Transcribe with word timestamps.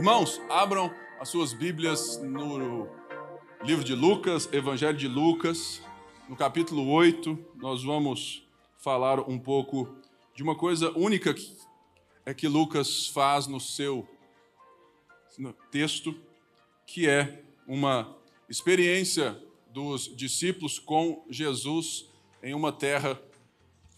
Irmãos, 0.00 0.40
abram 0.48 0.90
as 1.20 1.28
suas 1.28 1.52
Bíblias 1.52 2.16
no 2.22 2.88
livro 3.62 3.84
de 3.84 3.94
Lucas, 3.94 4.50
Evangelho 4.50 4.96
de 4.96 5.06
Lucas, 5.06 5.82
no 6.26 6.34
capítulo 6.34 6.88
8. 6.88 7.38
Nós 7.56 7.84
vamos 7.84 8.42
falar 8.78 9.20
um 9.28 9.38
pouco 9.38 9.94
de 10.34 10.42
uma 10.42 10.56
coisa 10.56 10.90
única 10.96 11.34
que, 11.34 11.54
é 12.24 12.32
que 12.32 12.48
Lucas 12.48 13.08
faz 13.08 13.46
no 13.46 13.60
seu 13.60 14.08
texto, 15.70 16.18
que 16.86 17.06
é 17.06 17.44
uma 17.66 18.16
experiência 18.48 19.38
dos 19.70 20.16
discípulos 20.16 20.78
com 20.78 21.26
Jesus 21.28 22.08
em 22.42 22.54
uma 22.54 22.72
terra 22.72 23.20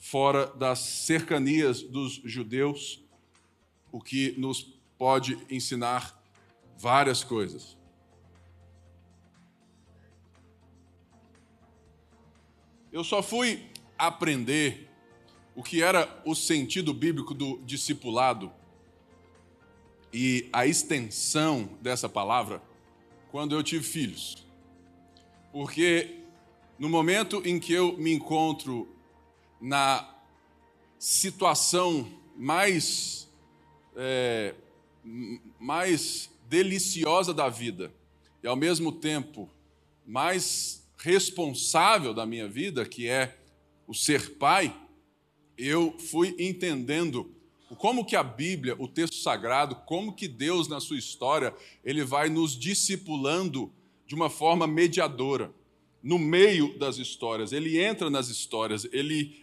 fora 0.00 0.46
das 0.46 0.80
cercanias 0.80 1.80
dos 1.80 2.14
judeus, 2.24 3.00
o 3.92 4.00
que 4.00 4.34
nos 4.36 4.81
pode 5.02 5.36
ensinar 5.50 6.16
várias 6.78 7.24
coisas. 7.24 7.76
Eu 12.92 13.02
só 13.02 13.20
fui 13.20 13.66
aprender 13.98 14.88
o 15.56 15.62
que 15.64 15.82
era 15.82 16.22
o 16.24 16.36
sentido 16.36 16.94
bíblico 16.94 17.34
do 17.34 17.58
discipulado 17.64 18.52
e 20.12 20.48
a 20.52 20.68
extensão 20.68 21.68
dessa 21.80 22.08
palavra 22.08 22.62
quando 23.32 23.56
eu 23.56 23.62
tive 23.64 23.82
filhos. 23.82 24.46
Porque 25.50 26.20
no 26.78 26.88
momento 26.88 27.42
em 27.44 27.58
que 27.58 27.72
eu 27.72 27.98
me 27.98 28.12
encontro 28.12 28.88
na 29.60 30.14
situação 30.96 32.08
mais 32.36 33.28
é, 33.96 34.54
mais 35.58 36.30
deliciosa 36.48 37.32
da 37.32 37.48
vida 37.48 37.92
e 38.42 38.46
ao 38.46 38.56
mesmo 38.56 38.92
tempo 38.92 39.50
mais 40.06 40.86
responsável 40.98 42.12
da 42.12 42.26
minha 42.26 42.48
vida, 42.48 42.84
que 42.84 43.08
é 43.08 43.38
o 43.86 43.94
ser 43.94 44.36
pai, 44.36 44.74
eu 45.56 45.96
fui 45.98 46.34
entendendo 46.38 47.34
como 47.78 48.04
que 48.04 48.14
a 48.14 48.22
Bíblia, 48.22 48.76
o 48.78 48.86
texto 48.86 49.16
sagrado, 49.16 49.74
como 49.86 50.12
que 50.12 50.28
Deus 50.28 50.68
na 50.68 50.78
sua 50.78 50.98
história, 50.98 51.54
ele 51.84 52.04
vai 52.04 52.28
nos 52.28 52.58
discipulando 52.58 53.72
de 54.06 54.14
uma 54.14 54.28
forma 54.28 54.66
mediadora, 54.66 55.52
no 56.02 56.18
meio 56.18 56.76
das 56.78 56.98
histórias, 56.98 57.52
ele 57.52 57.80
entra 57.80 58.10
nas 58.10 58.28
histórias, 58.28 58.86
ele, 58.92 59.40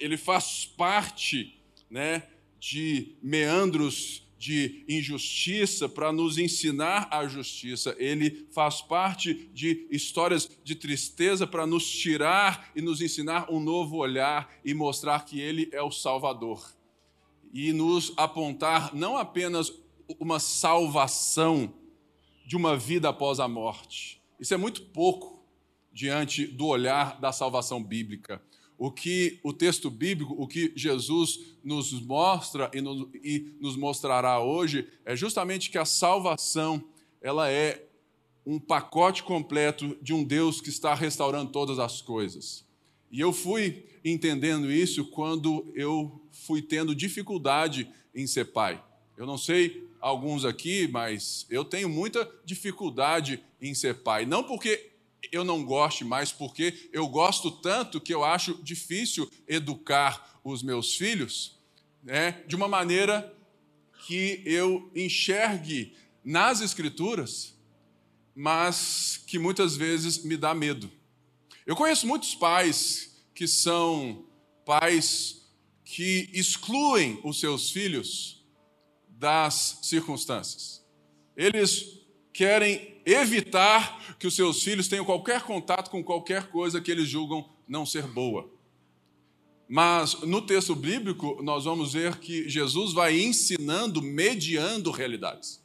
ele 0.00 0.16
faz 0.16 0.64
parte 0.64 1.58
né, 1.90 2.22
de 2.60 3.16
meandros 3.20 4.25
de 4.38 4.84
injustiça 4.88 5.88
para 5.88 6.12
nos 6.12 6.38
ensinar 6.38 7.08
a 7.10 7.26
justiça. 7.26 7.94
Ele 7.98 8.46
faz 8.52 8.80
parte 8.80 9.48
de 9.52 9.86
histórias 9.90 10.48
de 10.62 10.74
tristeza 10.74 11.46
para 11.46 11.66
nos 11.66 11.88
tirar 11.90 12.70
e 12.76 12.82
nos 12.82 13.00
ensinar 13.00 13.50
um 13.50 13.60
novo 13.60 13.96
olhar 13.96 14.52
e 14.64 14.74
mostrar 14.74 15.24
que 15.24 15.40
Ele 15.40 15.68
é 15.72 15.82
o 15.82 15.90
Salvador. 15.90 16.74
E 17.52 17.72
nos 17.72 18.12
apontar 18.16 18.94
não 18.94 19.16
apenas 19.16 19.72
uma 20.20 20.38
salvação 20.38 21.72
de 22.46 22.56
uma 22.56 22.76
vida 22.76 23.08
após 23.08 23.40
a 23.40 23.48
morte. 23.48 24.22
Isso 24.38 24.52
é 24.52 24.56
muito 24.56 24.82
pouco 24.82 25.42
diante 25.92 26.46
do 26.46 26.66
olhar 26.66 27.18
da 27.18 27.32
salvação 27.32 27.82
bíblica 27.82 28.42
o 28.78 28.90
que 28.90 29.40
o 29.42 29.52
texto 29.52 29.90
bíblico, 29.90 30.34
o 30.36 30.46
que 30.46 30.72
Jesus 30.76 31.56
nos 31.64 31.92
mostra 31.92 32.70
e 32.74 32.80
nos, 32.80 33.08
e 33.22 33.56
nos, 33.60 33.76
mostrará 33.76 34.40
hoje 34.40 34.86
é 35.04 35.16
justamente 35.16 35.70
que 35.70 35.78
a 35.78 35.84
salvação 35.84 36.84
ela 37.20 37.50
é 37.50 37.86
um 38.44 38.58
pacote 38.60 39.22
completo 39.22 39.96
de 40.00 40.14
um 40.14 40.22
Deus 40.22 40.60
que 40.60 40.68
está 40.68 40.94
restaurando 40.94 41.50
todas 41.50 41.78
as 41.78 42.00
coisas. 42.00 42.64
E 43.10 43.20
eu 43.20 43.32
fui 43.32 43.86
entendendo 44.04 44.70
isso 44.70 45.06
quando 45.06 45.72
eu 45.74 46.20
fui 46.30 46.62
tendo 46.62 46.94
dificuldade 46.94 47.90
em 48.14 48.26
ser 48.26 48.46
pai. 48.46 48.82
Eu 49.16 49.26
não 49.26 49.38
sei 49.38 49.88
alguns 50.00 50.44
aqui, 50.44 50.86
mas 50.86 51.46
eu 51.50 51.64
tenho 51.64 51.88
muita 51.88 52.30
dificuldade 52.44 53.42
em 53.60 53.74
ser 53.74 53.94
pai. 54.02 54.26
Não 54.26 54.44
porque 54.44 54.92
eu 55.32 55.44
não 55.44 55.64
goste 55.64 56.04
mais, 56.04 56.32
porque 56.32 56.88
eu 56.92 57.06
gosto 57.08 57.50
tanto 57.50 58.00
que 58.00 58.12
eu 58.12 58.24
acho 58.24 58.54
difícil 58.62 59.30
educar 59.46 60.40
os 60.44 60.62
meus 60.62 60.96
filhos 60.96 61.58
né, 62.02 62.42
de 62.46 62.54
uma 62.54 62.68
maneira 62.68 63.34
que 64.06 64.42
eu 64.44 64.90
enxergue 64.94 65.96
nas 66.24 66.60
Escrituras, 66.60 67.54
mas 68.34 69.20
que 69.26 69.38
muitas 69.38 69.76
vezes 69.76 70.22
me 70.22 70.36
dá 70.36 70.54
medo. 70.54 70.90
Eu 71.66 71.74
conheço 71.74 72.06
muitos 72.06 72.34
pais 72.34 73.24
que 73.34 73.48
são 73.48 74.24
pais 74.64 75.48
que 75.84 76.28
excluem 76.32 77.20
os 77.24 77.40
seus 77.40 77.70
filhos 77.70 78.44
das 79.08 79.78
circunstâncias. 79.82 80.84
Eles 81.36 82.05
querem 82.36 82.98
evitar 83.06 84.14
que 84.18 84.26
os 84.26 84.36
seus 84.36 84.62
filhos 84.62 84.88
tenham 84.88 85.06
qualquer 85.06 85.40
contato 85.42 85.90
com 85.90 86.04
qualquer 86.04 86.48
coisa 86.48 86.82
que 86.82 86.90
eles 86.90 87.08
julgam 87.08 87.48
não 87.66 87.86
ser 87.86 88.06
boa. 88.06 88.50
Mas 89.66 90.20
no 90.20 90.42
texto 90.42 90.74
bíblico, 90.74 91.42
nós 91.42 91.64
vamos 91.64 91.94
ver 91.94 92.18
que 92.18 92.46
Jesus 92.46 92.92
vai 92.92 93.18
ensinando, 93.18 94.02
mediando 94.02 94.90
realidades. 94.90 95.64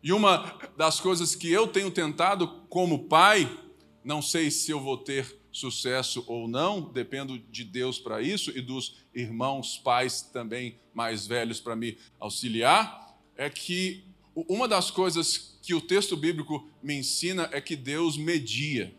E 0.00 0.12
uma 0.12 0.56
das 0.76 1.00
coisas 1.00 1.34
que 1.34 1.50
eu 1.50 1.66
tenho 1.66 1.90
tentado 1.90 2.46
como 2.68 3.08
pai, 3.08 3.50
não 4.04 4.22
sei 4.22 4.52
se 4.52 4.70
eu 4.70 4.80
vou 4.80 4.96
ter 4.96 5.36
sucesso 5.50 6.24
ou 6.28 6.46
não, 6.46 6.92
dependo 6.92 7.36
de 7.36 7.64
Deus 7.64 7.98
para 7.98 8.22
isso 8.22 8.56
e 8.56 8.60
dos 8.60 8.98
irmãos 9.12 9.76
pais 9.76 10.22
também 10.22 10.78
mais 10.94 11.26
velhos 11.26 11.58
para 11.58 11.74
me 11.74 11.98
auxiliar, 12.20 13.18
é 13.36 13.50
que 13.50 14.07
uma 14.48 14.68
das 14.68 14.90
coisas 14.90 15.58
que 15.62 15.74
o 15.74 15.80
texto 15.80 16.16
bíblico 16.16 16.68
me 16.82 16.94
ensina 16.94 17.48
é 17.52 17.60
que 17.60 17.74
Deus 17.74 18.16
media. 18.16 18.94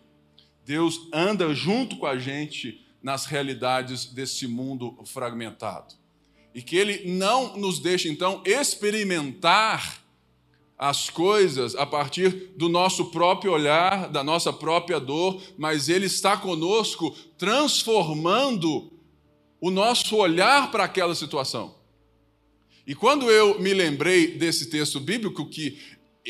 Deus 0.66 1.08
anda 1.14 1.54
junto 1.54 1.98
com 1.98 2.06
a 2.06 2.18
gente 2.18 2.86
nas 3.02 3.26
realidades 3.26 4.06
desse 4.06 4.48
mundo 4.48 4.98
fragmentado. 5.06 5.96
E 6.54 6.62
que 6.62 6.76
Ele 6.76 7.10
não 7.10 7.58
nos 7.58 7.80
deixa, 7.80 8.10
então, 8.10 8.42
experimentar 8.46 10.04
as 10.78 11.10
coisas 11.10 11.76
a 11.76 11.86
partir 11.86 12.54
do 12.56 12.70
nosso 12.70 13.12
próprio 13.12 13.52
olhar, 13.52 14.10
da 14.10 14.24
nossa 14.24 14.52
própria 14.54 15.00
dor, 15.00 15.42
mas 15.58 15.90
Ele 15.90 16.06
está 16.06 16.38
conosco 16.38 17.16
transformando 17.38 18.92
o 19.60 19.70
nosso 19.70 20.16
olhar 20.16 20.72
para 20.72 20.86
aquela 20.86 21.16
situação. 21.16 21.79
E 22.86 22.96
quando 22.96 23.30
eu 23.30 23.60
me 23.60 23.74
lembrei 23.74 24.28
desse 24.38 24.68
texto 24.68 25.00
bíblico, 25.00 25.46
que 25.46 25.78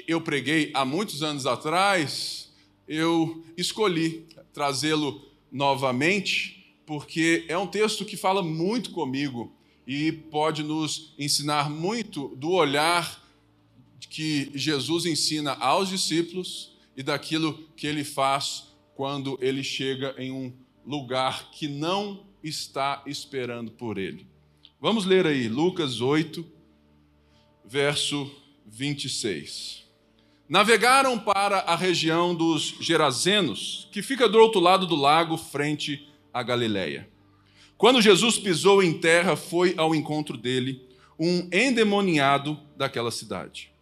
eu 0.07 0.21
preguei 0.21 0.71
há 0.73 0.83
muitos 0.83 1.23
anos 1.23 1.45
atrás, 1.45 2.49
eu 2.87 3.43
escolhi 3.55 4.25
trazê-lo 4.53 5.21
novamente, 5.51 6.73
porque 6.85 7.45
é 7.47 7.57
um 7.57 7.67
texto 7.67 8.03
que 8.05 8.17
fala 8.17 8.41
muito 8.41 8.91
comigo 8.91 9.53
e 9.87 10.11
pode 10.11 10.63
nos 10.63 11.13
ensinar 11.17 11.69
muito 11.69 12.29
do 12.35 12.51
olhar 12.51 13.27
que 14.09 14.51
Jesus 14.55 15.05
ensina 15.05 15.53
aos 15.53 15.89
discípulos 15.89 16.75
e 16.97 17.03
daquilo 17.03 17.67
que 17.75 17.87
ele 17.87 18.03
faz 18.03 18.65
quando 18.95 19.37
ele 19.41 19.63
chega 19.63 20.13
em 20.17 20.31
um 20.31 20.51
lugar 20.85 21.51
que 21.51 21.67
não 21.67 22.25
está 22.43 23.03
esperando 23.05 23.71
por 23.71 23.97
ele. 23.97 24.27
Vamos 24.81 25.03
ler 25.03 25.27
aí 25.27 25.49
Lucas 25.49 25.99
8, 25.99 26.45
verso 27.65 28.31
26. 28.65 29.83
Navegaram 30.47 31.19
para 31.19 31.57
a 31.57 31.75
região 31.75 32.33
dos 32.33 32.77
Gerazenos, 32.79 33.89
que 33.91 34.01
fica 34.01 34.29
do 34.29 34.39
outro 34.39 34.61
lado 34.61 34.87
do 34.87 34.95
lago, 34.95 35.35
frente 35.35 36.07
à 36.33 36.41
Galileia. 36.41 37.09
Quando 37.77 38.01
Jesus 38.01 38.37
pisou 38.37 38.81
em 38.81 38.93
terra, 38.93 39.35
foi 39.35 39.73
ao 39.75 39.93
encontro 39.93 40.37
dele 40.37 40.81
um 41.19 41.49
endemoniado 41.51 42.57
daquela 42.77 43.11
cidade. 43.11 43.73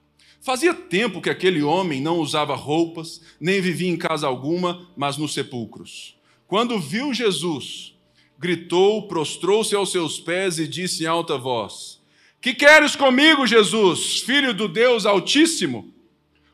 Fazia 0.41 0.73
tempo 0.73 1.21
que 1.21 1.29
aquele 1.29 1.61
homem 1.61 2.01
não 2.01 2.17
usava 2.17 2.55
roupas, 2.55 3.21
nem 3.39 3.61
vivia 3.61 3.89
em 3.89 3.97
casa 3.97 4.25
alguma, 4.25 4.89
mas 4.97 5.15
nos 5.15 5.35
sepulcros. 5.35 6.17
Quando 6.47 6.79
viu 6.79 7.13
Jesus, 7.13 7.96
gritou, 8.39 9.07
prostrou-se 9.07 9.75
aos 9.75 9.91
seus 9.91 10.19
pés 10.19 10.59
e 10.59 10.67
disse 10.67 11.03
em 11.03 11.07
alta 11.07 11.37
voz: 11.37 11.97
que 12.41 12.53
queres 12.53 12.95
comigo, 12.95 13.47
Jesus, 13.47 14.21
filho 14.21 14.53
do 14.53 14.67
Deus 14.67 15.05
Altíssimo? 15.05 15.93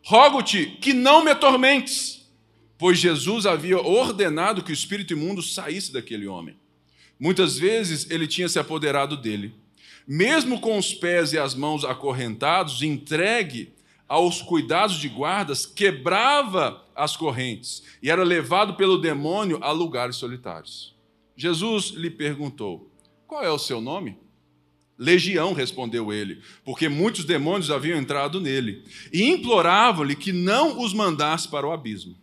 Rogo-te 0.03 0.65
que 0.65 0.93
não 0.93 1.23
me 1.23 1.31
atormentes. 1.31 2.27
Pois 2.77 2.97
Jesus 2.97 3.45
havia 3.45 3.79
ordenado 3.79 4.63
que 4.63 4.71
o 4.71 4.73
espírito 4.73 5.13
imundo 5.13 5.41
saísse 5.41 5.91
daquele 5.91 6.25
homem. 6.25 6.55
Muitas 7.19 7.57
vezes 7.57 8.09
ele 8.09 8.27
tinha 8.27 8.49
se 8.49 8.57
apoderado 8.57 9.17
dele. 9.17 9.53
Mesmo 10.07 10.59
com 10.59 10.77
os 10.77 10.93
pés 10.93 11.31
e 11.33 11.37
as 11.37 11.53
mãos 11.53 11.85
acorrentados, 11.85 12.81
entregue 12.81 13.73
aos 14.07 14.41
cuidados 14.41 14.97
de 14.97 15.07
guardas, 15.07 15.65
quebrava 15.65 16.83
as 16.95 17.15
correntes 17.15 17.83
e 18.01 18.09
era 18.09 18.23
levado 18.23 18.73
pelo 18.75 18.97
demônio 18.97 19.59
a 19.61 19.71
lugares 19.71 20.15
solitários. 20.15 20.92
Jesus 21.35 21.91
lhe 21.91 22.09
perguntou: 22.09 22.91
Qual 23.27 23.43
é 23.43 23.49
o 23.49 23.59
seu 23.59 23.81
nome? 23.81 24.17
Legião, 24.97 25.53
respondeu 25.53 26.13
ele, 26.13 26.39
porque 26.63 26.87
muitos 26.87 27.25
demônios 27.25 27.71
haviam 27.71 27.97
entrado 27.97 28.39
nele, 28.39 28.83
e 29.11 29.23
imploravam-lhe 29.23 30.15
que 30.15 30.31
não 30.31 30.81
os 30.81 30.93
mandasse 30.93 31.47
para 31.47 31.67
o 31.67 31.71
abismo. 31.71 32.15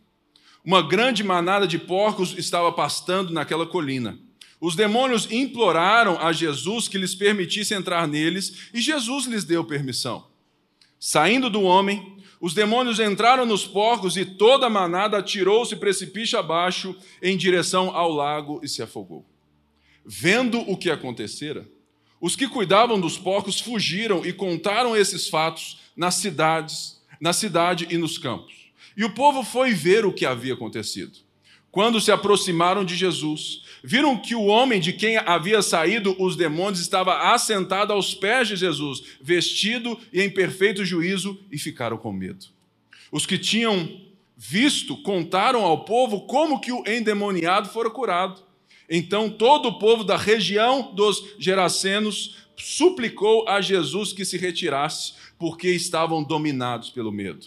Uma 0.65 0.83
grande 0.83 1.25
manada 1.25 1.67
de 1.67 1.79
porcos 1.79 2.37
estava 2.39 2.71
pastando 2.71 3.33
naquela 3.33 3.67
colina. 3.67 4.19
Os 4.61 4.77
demônios 4.77 5.31
imploraram 5.31 6.19
a 6.21 6.33
Jesus 6.33 6.87
que 6.87 6.99
lhes 6.99 7.15
permitisse 7.15 7.75
entrar 7.75 8.07
neles, 8.07 8.69
e 8.73 8.81
Jesus 8.81 9.27
lhes 9.27 9.43
deu 9.43 9.65
permissão. 9.65 10.29
Saindo 10.99 11.49
do 11.49 11.62
homem, 11.62 12.19
os 12.40 12.54
demônios 12.54 12.98
entraram 12.98 13.44
nos 13.44 13.66
porcos 13.66 14.16
e 14.16 14.25
toda 14.25 14.66
a 14.66 14.70
manada 14.70 15.19
atirou-se 15.19 15.76
precipício 15.76 16.38
abaixo 16.38 16.96
em 17.22 17.37
direção 17.37 17.94
ao 17.94 18.10
lago 18.10 18.60
e 18.62 18.69
se 18.69 18.82
afogou. 18.82 19.26
Vendo 20.06 20.58
o 20.60 20.76
que 20.76 20.90
acontecera, 20.90 21.69
os 22.19 22.34
que 22.34 22.48
cuidavam 22.48 22.98
dos 22.98 23.19
porcos 23.19 23.60
fugiram 23.60 24.25
e 24.25 24.32
contaram 24.32 24.96
esses 24.96 25.28
fatos 25.28 25.81
nas 25.94 26.14
cidades, 26.14 27.02
na 27.20 27.34
cidade 27.34 27.87
e 27.90 27.98
nos 27.98 28.16
campos. 28.16 28.72
E 28.96 29.04
o 29.04 29.14
povo 29.14 29.42
foi 29.42 29.75
ver 29.75 30.06
o 30.06 30.12
que 30.12 30.25
havia 30.25 30.54
acontecido. 30.54 31.19
Quando 31.70 32.00
se 32.00 32.11
aproximaram 32.11 32.84
de 32.84 32.96
Jesus, 32.96 33.62
viram 33.82 34.17
que 34.17 34.34
o 34.34 34.46
homem 34.46 34.81
de 34.81 34.93
quem 34.93 35.17
havia 35.17 35.62
saído 35.62 36.17
os 36.19 36.37
demônios 36.37 36.81
estava 36.81 37.32
assentado 37.32 37.93
aos 37.93 38.14
pés 38.14 38.49
de 38.49 38.56
Jesus, 38.56 39.02
vestido 39.20 39.99
e 40.12 40.20
em 40.20 40.28
perfeito 40.28 40.84
juízo, 40.84 41.38
e 41.50 41.58
ficaram 41.58 41.96
com 41.96 42.12
medo. 42.12 42.46
Os 43.12 43.25
que 43.25 43.38
tinham 43.38 44.00
visto 44.37 44.96
contaram 45.02 45.62
ao 45.62 45.84
povo 45.84 46.22
como 46.22 46.61
que 46.61 46.72
o 46.72 46.82
endemoniado 46.87 47.69
fora 47.69 47.90
curado. 47.90 48.43
Então 48.88 49.31
todo 49.31 49.69
o 49.69 49.78
povo 49.78 50.02
da 50.02 50.16
região 50.16 50.93
dos 50.94 51.34
Gerasenos 51.38 52.38
suplicou 52.56 53.49
a 53.49 53.61
Jesus 53.61 54.12
que 54.12 54.25
se 54.25 54.37
retirasse, 54.37 55.14
porque 55.38 55.69
estavam 55.69 56.23
dominados 56.23 56.90
pelo 56.90 57.12
medo. 57.12 57.46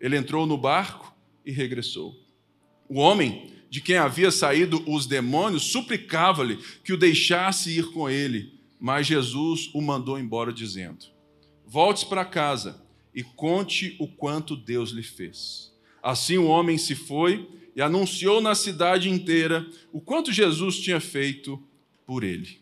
Ele 0.00 0.16
entrou 0.16 0.46
no 0.46 0.56
barco 0.56 1.14
e 1.44 1.50
regressou. 1.50 2.14
O 2.88 3.00
homem 3.00 3.55
de 3.68 3.80
quem 3.80 3.96
havia 3.96 4.30
saído 4.30 4.82
os 4.86 5.06
demônios 5.06 5.64
suplicava-lhe 5.64 6.58
que 6.84 6.92
o 6.92 6.96
deixasse 6.96 7.76
ir 7.76 7.90
com 7.90 8.08
ele, 8.08 8.54
mas 8.78 9.06
Jesus 9.06 9.70
o 9.74 9.80
mandou 9.80 10.18
embora, 10.18 10.52
dizendo: 10.52 11.06
Volte 11.66 12.06
para 12.06 12.24
casa 12.24 12.80
e 13.14 13.22
conte 13.22 13.96
o 13.98 14.06
quanto 14.06 14.56
Deus 14.56 14.90
lhe 14.90 15.02
fez. 15.02 15.72
Assim 16.02 16.38
o 16.38 16.46
homem 16.46 16.78
se 16.78 16.94
foi 16.94 17.48
e 17.74 17.82
anunciou 17.82 18.40
na 18.40 18.54
cidade 18.54 19.10
inteira 19.10 19.66
o 19.92 20.00
quanto 20.00 20.32
Jesus 20.32 20.78
tinha 20.78 21.00
feito 21.00 21.62
por 22.06 22.22
ele. 22.22 22.60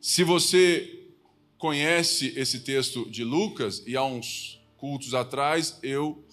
Se 0.00 0.24
você 0.24 1.08
conhece 1.58 2.32
esse 2.36 2.60
texto 2.60 3.08
de 3.10 3.24
Lucas, 3.24 3.82
e 3.86 3.96
há 3.96 4.04
uns 4.04 4.60
cultos 4.76 5.14
atrás 5.14 5.78
eu 5.82 6.23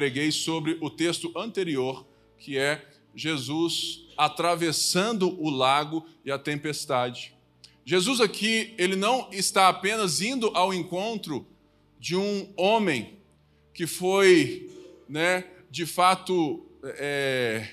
preguei 0.00 0.32
sobre 0.32 0.78
o 0.80 0.88
texto 0.88 1.30
anterior, 1.36 2.06
que 2.38 2.56
é 2.56 2.88
Jesus 3.14 4.06
atravessando 4.16 5.28
o 5.38 5.50
lago 5.50 6.06
e 6.24 6.30
a 6.30 6.38
tempestade. 6.38 7.34
Jesus 7.84 8.18
aqui, 8.18 8.72
ele 8.78 8.96
não 8.96 9.28
está 9.30 9.68
apenas 9.68 10.22
indo 10.22 10.46
ao 10.54 10.72
encontro 10.72 11.46
de 11.98 12.16
um 12.16 12.50
homem 12.56 13.18
que 13.74 13.86
foi, 13.86 14.70
né, 15.06 15.44
de 15.70 15.84
fato, 15.84 16.64
é, 16.82 17.68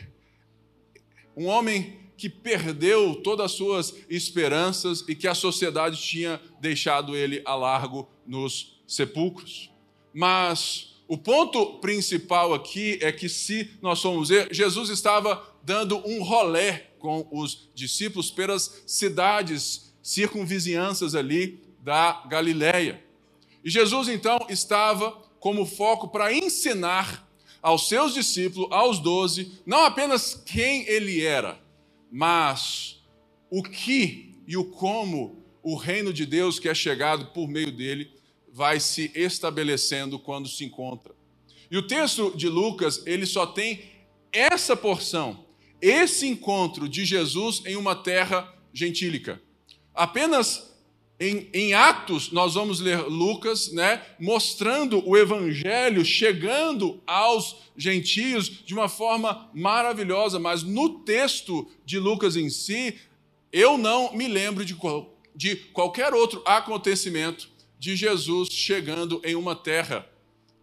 um 1.33 1.45
homem 1.45 1.97
que 2.17 2.29
perdeu 2.29 3.21
todas 3.23 3.45
as 3.45 3.51
suas 3.53 3.95
esperanças 4.09 5.01
e 5.07 5.15
que 5.15 5.29
a 5.29 5.33
sociedade 5.33 6.01
tinha 6.01 6.41
deixado 6.59 7.15
ele 7.15 7.41
a 7.45 7.55
largo 7.55 8.05
nos 8.25 8.81
sepulcros. 8.85 9.71
Mas 10.13 10.96
o 11.07 11.17
ponto 11.17 11.79
principal 11.79 12.53
aqui 12.53 12.99
é 13.01 13.11
que, 13.11 13.29
se 13.29 13.71
nós 13.81 14.01
formos 14.01 14.27
ver, 14.27 14.53
Jesus 14.53 14.89
estava 14.89 15.41
dando 15.63 15.97
um 16.05 16.21
rolé 16.21 16.91
com 16.99 17.25
os 17.31 17.69
discípulos 17.73 18.29
pelas 18.29 18.83
cidades 18.85 19.93
circunvizinhanças 20.03 21.15
ali 21.15 21.63
da 21.81 22.23
Galileia. 22.27 23.01
E 23.63 23.69
Jesus 23.69 24.09
então 24.09 24.37
estava 24.49 25.11
como 25.39 25.65
foco 25.65 26.09
para 26.09 26.33
ensinar 26.33 27.25
aos 27.61 27.87
seus 27.87 28.13
discípulos, 28.13 28.69
aos 28.71 28.99
doze, 28.99 29.61
não 29.65 29.85
apenas 29.85 30.33
quem 30.45 30.87
ele 30.87 31.23
era, 31.23 31.59
mas 32.11 33.01
o 33.49 33.63
que 33.63 34.35
e 34.45 34.57
o 34.57 34.65
como 34.65 35.43
o 35.63 35.75
reino 35.75 36.11
de 36.11 36.25
Deus 36.25 36.59
que 36.59 36.69
é 36.69 36.75
chegado 36.75 37.27
por 37.27 37.47
meio 37.47 37.71
dele 37.71 38.16
vai 38.57 38.79
se 38.79 39.11
estabelecendo 39.13 40.17
quando 40.17 40.49
se 40.49 40.65
encontra. 40.65 41.13
E 41.69 41.77
o 41.77 41.83
texto 41.85 42.33
de 42.35 42.49
Lucas, 42.49 43.03
ele 43.05 43.27
só 43.27 43.45
tem 43.45 43.83
essa 44.33 44.75
porção, 44.75 45.45
esse 45.79 46.25
encontro 46.25 46.89
de 46.89 47.05
Jesus 47.05 47.61
em 47.67 47.75
uma 47.75 47.95
terra 47.95 48.51
gentílica. 48.73 49.39
Apenas 49.93 50.75
em, 51.19 51.47
em, 51.53 51.75
Atos, 51.75 52.31
nós 52.31 52.55
vamos 52.55 52.79
ler 52.79 53.03
Lucas, 53.03 53.71
né, 53.71 54.03
mostrando 54.19 55.07
o 55.07 55.15
evangelho 55.15 56.03
chegando 56.03 56.99
aos 57.05 57.57
gentios 57.77 58.49
de 58.65 58.73
uma 58.73 58.89
forma 58.89 59.51
maravilhosa, 59.53 60.39
mas 60.39 60.63
no 60.63 61.01
texto 61.01 61.69
de 61.85 61.99
Lucas 61.99 62.35
em 62.35 62.49
si, 62.49 62.95
eu 63.51 63.77
não 63.77 64.13
me 64.13 64.27
lembro 64.27 64.65
de, 64.65 64.73
qual, 64.73 65.15
de 65.35 65.55
qualquer 65.55 66.11
outro 66.15 66.41
acontecimento 66.43 67.55
de 67.79 67.95
Jesus 67.95 68.49
chegando 68.49 69.21
em 69.23 69.35
uma 69.35 69.55
terra 69.55 70.07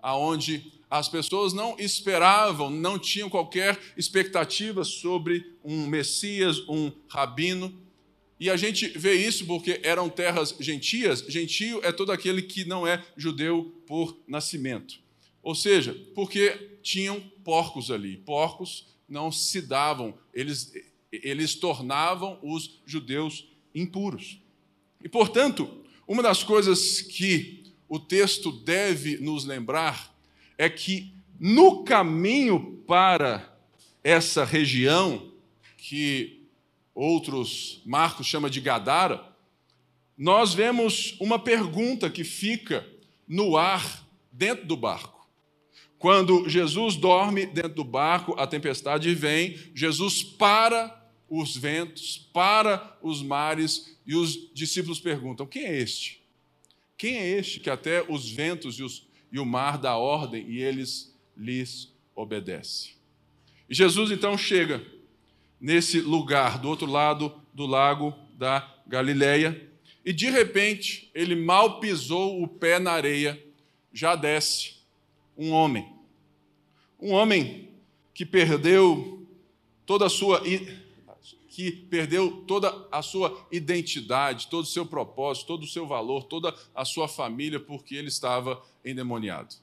aonde 0.03 0.73
as 0.91 1.09
pessoas 1.09 1.53
não 1.53 1.77
esperavam, 1.79 2.71
não 2.71 2.99
tinham 2.99 3.29
qualquer 3.29 3.81
expectativa 3.97 4.85
sobre 4.85 5.55
um 5.65 5.87
Messias, 5.87 6.61
um 6.69 6.93
rabino. 7.09 7.75
E 8.39 8.51
a 8.51 8.57
gente 8.57 8.87
vê 8.89 9.15
isso 9.15 9.47
porque 9.47 9.81
eram 9.83 10.09
terras 10.09 10.55
gentias. 10.61 11.25
Gentio 11.27 11.81
é 11.83 11.91
todo 11.91 12.13
aquele 12.13 12.43
que 12.43 12.65
não 12.65 12.87
é 12.87 13.05
judeu 13.17 13.75
por 13.87 14.17
nascimento. 14.29 15.01
Ou 15.43 15.55
seja, 15.55 15.95
porque 16.15 16.79
tinham 16.83 17.21
porcos 17.43 17.91
ali. 17.91 18.19
Porcos 18.19 18.87
não 19.09 19.33
se 19.33 19.61
davam, 19.61 20.15
eles, 20.33 20.73
eles 21.11 21.55
tornavam 21.55 22.39
os 22.43 22.81
judeus 22.87 23.49
impuros. 23.75 24.39
E, 25.03 25.09
portanto, 25.09 25.84
uma 26.07 26.23
das 26.23 26.43
coisas 26.43 27.01
que 27.01 27.73
o 27.89 27.99
texto 27.99 28.51
deve 28.51 29.19
nos 29.19 29.45
lembrar 29.45 30.15
é 30.59 30.69
que 30.69 31.15
no 31.39 31.83
caminho 31.85 32.83
para 32.87 33.57
essa 34.03 34.45
região, 34.45 35.33
que 35.77 36.47
outros 36.95 37.83
Marcos 37.85 38.27
chama 38.27 38.49
de 38.49 38.61
Gadara, 38.61 39.25
nós 40.17 40.55
vemos 40.55 41.17
uma 41.21 41.39
pergunta 41.39 42.09
que 42.09 42.23
fica 42.23 42.87
no 43.27 43.57
ar 43.57 44.07
dentro 44.31 44.67
do 44.67 44.77
barco. 44.77 45.29
Quando 45.99 46.49
Jesus 46.49 46.97
dorme 46.97 47.47
dentro 47.47 47.75
do 47.75 47.85
barco, 47.85 48.35
a 48.39 48.47
tempestade 48.47 49.13
vem, 49.15 49.59
Jesus 49.75 50.23
para 50.23 51.04
os 51.29 51.57
ventos, 51.57 52.29
para 52.33 52.97
os 53.03 53.23
mares, 53.23 53.97
e 54.07 54.15
os 54.15 54.53
discípulos 54.53 55.01
perguntam: 55.01 55.47
quem 55.47 55.65
é 55.65 55.77
este? 55.77 56.23
Quem 56.97 57.17
é 57.17 57.39
este 57.39 57.61
que 57.61 57.71
até 57.71 58.03
os 58.09 58.31
ventos 58.31 58.79
e, 58.79 58.83
os, 58.83 59.07
e 59.33 59.39
o 59.39 59.45
mar 59.45 59.79
dá 59.79 59.97
ordem 59.97 60.49
e 60.49 60.63
eles 60.63 61.15
lhes 61.37 61.93
obedecem? 62.15 62.93
E 63.69 63.75
Jesus 63.75 64.11
então 64.11 64.39
chega 64.39 64.85
nesse 65.61 66.01
lugar, 66.01 66.59
do 66.59 66.69
outro 66.69 66.87
lado 66.87 67.35
do 67.53 67.67
lago 67.67 68.15
da 68.37 68.73
Galileia, 68.87 69.71
e 70.05 70.13
de 70.13 70.29
repente 70.29 71.11
ele 71.15 71.35
mal 71.35 71.81
pisou 71.81 72.43
o 72.43 72.47
pé 72.47 72.79
na 72.79 72.93
areia, 72.93 73.43
já 73.93 74.15
desce 74.15 74.75
um 75.37 75.51
homem. 75.51 75.91
Um 77.01 77.13
homem 77.13 77.71
que 78.13 78.25
perdeu 78.27 79.27
toda 79.87 80.07
a 80.07 80.11
sua 80.11 80.43
que 81.55 81.71
perdeu 81.71 82.43
toda 82.49 82.75
a 82.91 83.01
sua 83.01 83.47
identidade, 83.53 84.49
todo 84.49 84.65
o 84.65 84.67
seu 84.67 84.85
propósito, 84.85 85.47
todo 85.47 85.63
o 85.63 85.69
seu 85.69 85.87
valor, 85.87 86.25
toda 86.25 86.53
a 86.75 86.85
sua 86.85 87.07
família, 87.07 87.61
porque 87.61 87.95
ele 87.95 88.09
estava 88.09 88.61
endemoniado. 88.85 89.55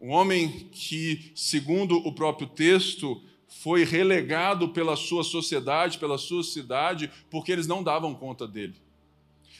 Um 0.00 0.10
homem 0.10 0.68
que, 0.72 1.30
segundo 1.36 1.96
o 1.98 2.12
próprio 2.12 2.48
texto, 2.48 3.22
foi 3.46 3.84
relegado 3.84 4.70
pela 4.70 4.96
sua 4.96 5.22
sociedade, 5.22 5.98
pela 5.98 6.18
sua 6.18 6.42
cidade, 6.42 7.08
porque 7.30 7.52
eles 7.52 7.68
não 7.68 7.80
davam 7.80 8.12
conta 8.12 8.44
dele. 8.44 8.74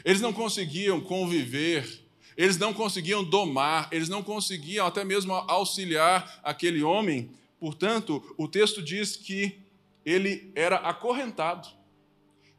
Eles 0.04 0.20
não 0.20 0.32
conseguiam 0.32 1.00
conviver, 1.00 2.02
eles 2.36 2.58
não 2.58 2.74
conseguiam 2.74 3.22
domar, 3.22 3.88
eles 3.92 4.08
não 4.08 4.24
conseguiam 4.24 4.84
até 4.84 5.04
mesmo 5.04 5.34
auxiliar 5.34 6.40
aquele 6.42 6.82
homem. 6.82 7.30
Portanto, 7.60 8.20
o 8.36 8.48
texto 8.48 8.82
diz 8.82 9.14
que 9.14 9.67
ele 10.04 10.52
era 10.54 10.76
acorrentado. 10.76 11.68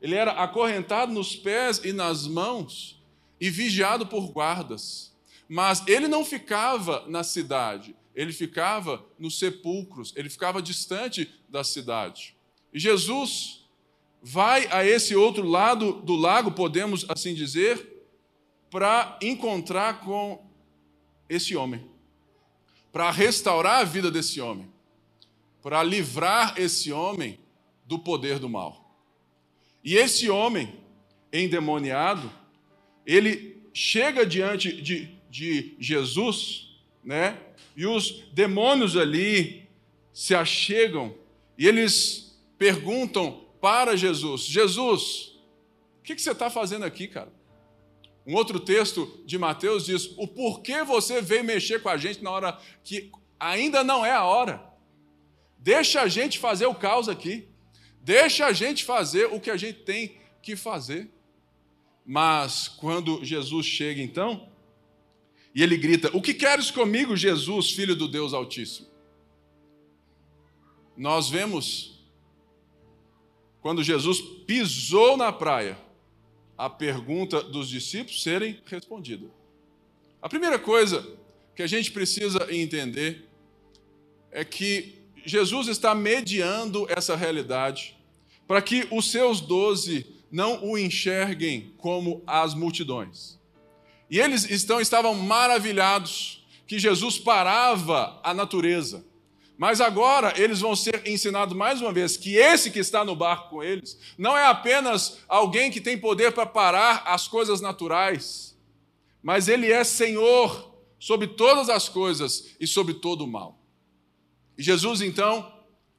Ele 0.02 0.16
era 0.16 0.32
acorrentado 0.32 1.12
nos 1.12 1.36
pés 1.36 1.82
e 1.84 1.92
nas 1.92 2.26
mãos 2.26 3.02
e 3.40 3.50
vigiado 3.50 4.06
por 4.06 4.32
guardas. 4.32 5.16
Mas 5.48 5.84
ele 5.88 6.08
não 6.08 6.24
ficava 6.24 7.06
na 7.08 7.24
cidade, 7.24 7.96
ele 8.14 8.32
ficava 8.32 9.04
nos 9.18 9.40
sepulcros, 9.40 10.14
ele 10.16 10.30
ficava 10.30 10.62
distante 10.62 11.34
da 11.50 11.64
cidade. 11.64 12.36
E 12.72 12.80
Jesus 12.80 13.68
vai 14.22 14.68
a 14.72 14.86
esse 14.86 15.16
outro 15.16 15.48
lado 15.48 15.94
do 15.94 16.16
lago, 16.16 16.52
podemos 16.52 17.06
assim 17.10 17.34
dizer, 17.34 18.06
para 18.70 19.18
encontrar 19.22 20.02
com 20.02 20.46
esse 21.28 21.56
homem, 21.56 21.90
para 22.92 23.10
restaurar 23.10 23.80
a 23.80 23.84
vida 23.84 24.12
desse 24.12 24.40
homem, 24.40 24.72
para 25.62 25.84
livrar 25.84 26.56
esse 26.58 26.92
homem 26.92 27.40
do 27.86 28.00
poder 28.00 28.40
do 28.40 28.50
mal. 28.50 28.90
E 29.84 29.96
esse 29.96 30.30
homem 30.30 30.80
endemoniado, 31.32 32.32
ele 33.06 33.62
chega 33.74 34.26
diante 34.26 34.82
de, 34.82 35.10
de 35.30 35.76
Jesus, 35.80 36.70
né? 37.04 37.38
E 37.76 37.86
os 37.86 38.26
demônios 38.34 38.98
ali 38.98 39.68
se 40.14 40.36
achegam 40.36 41.16
e 41.58 41.68
eles 41.68 42.38
perguntam 42.58 43.46
para 43.62 43.96
Jesus: 43.96 44.42
Jesus, 44.42 45.40
o 46.00 46.04
que, 46.04 46.16
que 46.16 46.22
você 46.22 46.32
está 46.32 46.50
fazendo 46.50 46.86
aqui, 46.86 47.08
cara? 47.08 47.32
Um 48.26 48.36
outro 48.36 48.60
texto 48.60 49.22
de 49.26 49.38
Mateus 49.38 49.86
diz: 49.86 50.14
O 50.18 50.28
porquê 50.28 50.84
você 50.84 51.22
veio 51.22 51.44
mexer 51.44 51.82
com 51.82 51.90
a 51.90 51.98
gente 51.98 52.24
na 52.24 52.32
hora 52.32 52.60
que 52.84 53.12
ainda 53.40 53.84
não 53.84 54.06
é 54.06 54.12
a 54.12 54.24
hora? 54.24 54.69
Deixa 55.60 56.02
a 56.02 56.08
gente 56.08 56.40
fazer 56.40 56.66
o 56.66 56.74
caos 56.74 57.10
aqui. 57.10 57.48
Deixa 58.02 58.46
a 58.46 58.54
gente 58.54 58.86
fazer 58.86 59.26
o 59.26 59.40
que 59.40 59.52
a 59.52 59.58
gente 59.58 59.80
tem 59.80 60.18
que 60.42 60.56
fazer. 60.56 61.12
Mas 62.06 62.68
quando 62.68 63.24
Jesus 63.24 63.66
chega 63.66 64.02
então, 64.02 64.50
e 65.54 65.62
ele 65.62 65.78
grita: 65.78 66.10
O 66.16 66.22
que 66.22 66.34
queres 66.34 66.72
comigo, 66.72 67.16
Jesus, 67.16 67.72
filho 67.72 67.96
do 67.96 68.08
Deus 68.08 68.34
Altíssimo? 68.34 68.88
Nós 70.96 71.30
vemos, 71.30 72.04
quando 73.62 73.84
Jesus 73.84 74.20
pisou 74.48 75.16
na 75.18 75.32
praia, 75.32 75.78
a 76.58 76.70
pergunta 76.70 77.42
dos 77.42 77.70
discípulos 77.70 78.24
serem 78.24 78.62
respondida. 78.66 79.28
A 80.22 80.28
primeira 80.28 80.60
coisa 80.60 81.08
que 81.56 81.62
a 81.62 81.68
gente 81.68 81.92
precisa 81.92 82.54
entender 82.54 83.30
é 84.32 84.44
que 84.44 84.99
Jesus 85.26 85.68
está 85.68 85.94
mediando 85.94 86.86
essa 86.90 87.16
realidade 87.16 87.98
para 88.48 88.62
que 88.62 88.88
os 88.92 89.12
seus 89.12 89.42
doze 89.42 90.06
não 90.32 90.64
o 90.64 90.78
enxerguem 90.78 91.74
como 91.78 92.24
as 92.26 92.54
multidões. 92.54 93.40
E 94.10 94.20
eles 94.20 94.50
estão, 94.50 94.82
estavam 94.82 95.14
maravilhados 95.14 96.44
que 96.66 96.80
Jesus 96.80 97.18
parava 97.18 98.20
a 98.24 98.34
natureza. 98.34 99.06
Mas 99.58 99.82
agora 99.82 100.34
eles 100.38 100.62
vão 100.62 100.76
ser 100.76 101.06
ensinados 101.06 101.56
mais 101.56 101.82
uma 101.82 101.92
vez 101.92 102.16
que 102.16 102.36
esse 102.38 102.72
que 102.72 102.80
está 102.80 103.04
no 103.04 103.16
barco 103.16 103.50
com 103.50 103.64
eles 103.64 104.00
não 104.18 104.38
é 104.38 104.46
apenas 104.46 105.18
alguém 105.28 105.70
que 105.70 105.82
tem 105.82 105.98
poder 105.98 106.32
para 106.32 106.46
parar 106.46 107.04
as 107.06 107.28
coisas 107.28 107.60
naturais, 107.60 108.58
mas 109.22 109.50
ele 109.50 109.70
é 109.70 109.84
Senhor 109.84 110.74
sobre 110.98 111.28
todas 111.28 111.70
as 111.70 111.90
coisas 111.90 112.56
e 112.60 112.66
sobre 112.66 112.94
todo 112.94 113.26
o 113.26 113.28
mal. 113.28 113.59
E 114.60 114.62
Jesus, 114.62 115.00
então, 115.00 115.50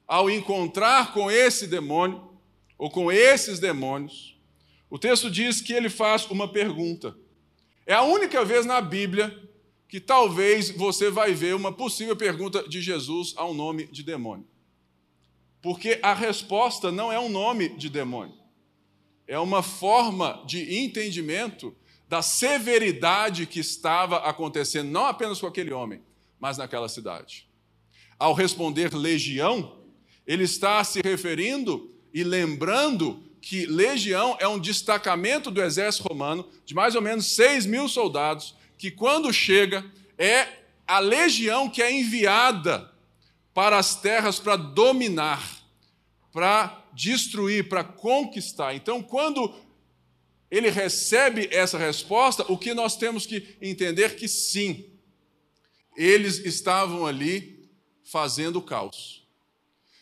ao 0.07 0.29
encontrar 0.29 1.13
com 1.13 1.31
esse 1.31 1.65
demônio, 1.65 2.29
ou 2.77 2.91
com 2.91 3.11
esses 3.11 3.57
demônios, 3.57 4.39
o 4.87 4.99
texto 4.99 5.31
diz 5.31 5.61
que 5.61 5.73
ele 5.73 5.89
faz 5.89 6.29
uma 6.29 6.47
pergunta. 6.47 7.17
É 7.87 7.95
a 7.95 8.03
única 8.03 8.45
vez 8.45 8.63
na 8.63 8.79
Bíblia 8.79 9.35
que 9.89 9.99
talvez 9.99 10.69
você 10.69 11.09
vai 11.09 11.33
ver 11.33 11.55
uma 11.55 11.71
possível 11.71 12.15
pergunta 12.15 12.61
de 12.69 12.83
Jesus 12.83 13.33
a 13.35 13.47
um 13.47 13.53
nome 13.55 13.87
de 13.87 14.03
demônio. 14.03 14.45
Porque 15.59 15.99
a 16.03 16.13
resposta 16.13 16.91
não 16.91 17.11
é 17.11 17.19
um 17.19 17.29
nome 17.29 17.69
de 17.69 17.89
demônio, 17.89 18.37
é 19.27 19.39
uma 19.39 19.63
forma 19.63 20.43
de 20.45 20.83
entendimento 20.83 21.75
da 22.07 22.21
severidade 22.21 23.47
que 23.47 23.59
estava 23.59 24.17
acontecendo, 24.17 24.91
não 24.91 25.07
apenas 25.07 25.41
com 25.41 25.47
aquele 25.47 25.73
homem, 25.73 25.99
mas 26.39 26.59
naquela 26.59 26.87
cidade 26.87 27.49
ao 28.21 28.35
responder 28.35 28.93
legião, 28.93 29.79
ele 30.27 30.43
está 30.43 30.83
se 30.83 31.01
referindo 31.01 31.91
e 32.13 32.23
lembrando 32.23 33.23
que 33.41 33.65
legião 33.65 34.37
é 34.39 34.47
um 34.47 34.59
destacamento 34.59 35.49
do 35.49 35.59
exército 35.59 36.07
romano 36.07 36.47
de 36.63 36.75
mais 36.75 36.93
ou 36.93 37.01
menos 37.01 37.25
6 37.33 37.65
mil 37.65 37.89
soldados, 37.89 38.55
que 38.77 38.91
quando 38.91 39.33
chega 39.33 39.83
é 40.19 40.47
a 40.85 40.99
legião 40.99 41.67
que 41.67 41.81
é 41.81 41.91
enviada 41.91 42.91
para 43.55 43.79
as 43.79 43.95
terras 43.95 44.37
para 44.37 44.55
dominar, 44.55 45.43
para 46.31 46.79
destruir, 46.93 47.69
para 47.69 47.83
conquistar. 47.83 48.75
Então, 48.75 49.01
quando 49.01 49.51
ele 50.51 50.69
recebe 50.69 51.49
essa 51.51 51.75
resposta, 51.75 52.45
o 52.51 52.55
que 52.55 52.75
nós 52.75 52.95
temos 52.95 53.25
que 53.25 53.57
entender 53.59 54.15
que 54.15 54.27
sim, 54.27 54.85
eles 55.97 56.37
estavam 56.45 57.03
ali 57.07 57.60
fazendo 58.11 58.61
caos. 58.61 59.25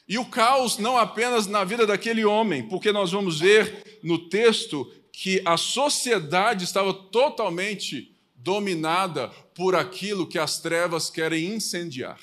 E 0.07 0.17
o 0.17 0.25
caos 0.25 0.79
não 0.79 0.97
apenas 0.97 1.45
na 1.45 1.63
vida 1.63 1.85
daquele 1.85 2.25
homem, 2.25 2.67
porque 2.67 2.91
nós 2.91 3.11
vamos 3.11 3.39
ver 3.39 3.99
no 4.01 4.27
texto 4.27 4.91
que 5.11 5.39
a 5.45 5.55
sociedade 5.55 6.63
estava 6.63 6.91
totalmente 6.91 8.11
dominada 8.35 9.27
por 9.53 9.75
aquilo 9.75 10.25
que 10.25 10.39
as 10.39 10.59
trevas 10.59 11.11
querem 11.11 11.53
incendiar. 11.53 12.19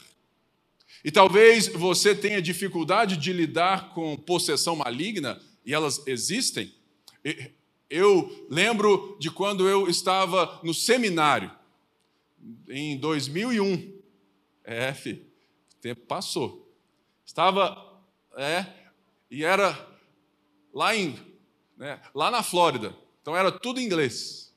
E 1.04 1.12
talvez 1.12 1.68
você 1.68 2.16
tenha 2.16 2.42
dificuldade 2.42 3.16
de 3.16 3.32
lidar 3.32 3.90
com 3.90 4.16
possessão 4.16 4.74
maligna, 4.74 5.40
e 5.64 5.72
elas 5.72 6.02
existem. 6.04 6.74
Eu 7.88 8.48
lembro 8.50 9.16
de 9.20 9.30
quando 9.30 9.68
eu 9.68 9.88
estava 9.88 10.60
no 10.64 10.74
seminário, 10.74 11.52
em 12.68 12.96
2001. 12.96 13.94
É, 14.64 14.92
filho, 14.92 15.24
tempo 15.86 16.06
passou. 16.06 16.68
Estava, 17.24 18.00
é, 18.36 18.66
e 19.30 19.44
era 19.44 19.78
lá 20.74 20.96
em, 20.96 21.16
né, 21.76 22.00
lá 22.12 22.28
na 22.28 22.42
Flórida. 22.42 22.96
Então 23.22 23.36
era 23.36 23.52
tudo 23.52 23.80
inglês. 23.80 24.52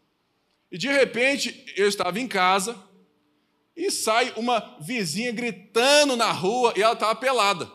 E 0.72 0.78
de 0.78 0.88
repente 0.88 1.72
eu 1.78 1.88
estava 1.88 2.20
em 2.20 2.28
casa 2.28 2.82
e 3.76 3.92
sai 3.92 4.34
uma 4.36 4.78
vizinha 4.82 5.32
gritando 5.32 6.16
na 6.16 6.32
rua 6.32 6.74
e 6.76 6.82
ela 6.82 6.94
estava 6.94 7.16
pelada. 7.16 7.72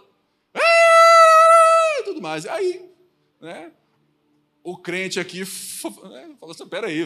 Ah! 0.52 2.02
Tudo 2.04 2.20
mais. 2.20 2.46
Aí, 2.46 2.90
né, 3.40 3.72
o 4.64 4.76
crente 4.76 5.20
aqui 5.20 5.40
né, 5.40 6.36
falou 6.40 6.50
assim: 6.50 6.68
peraí, 6.68 7.04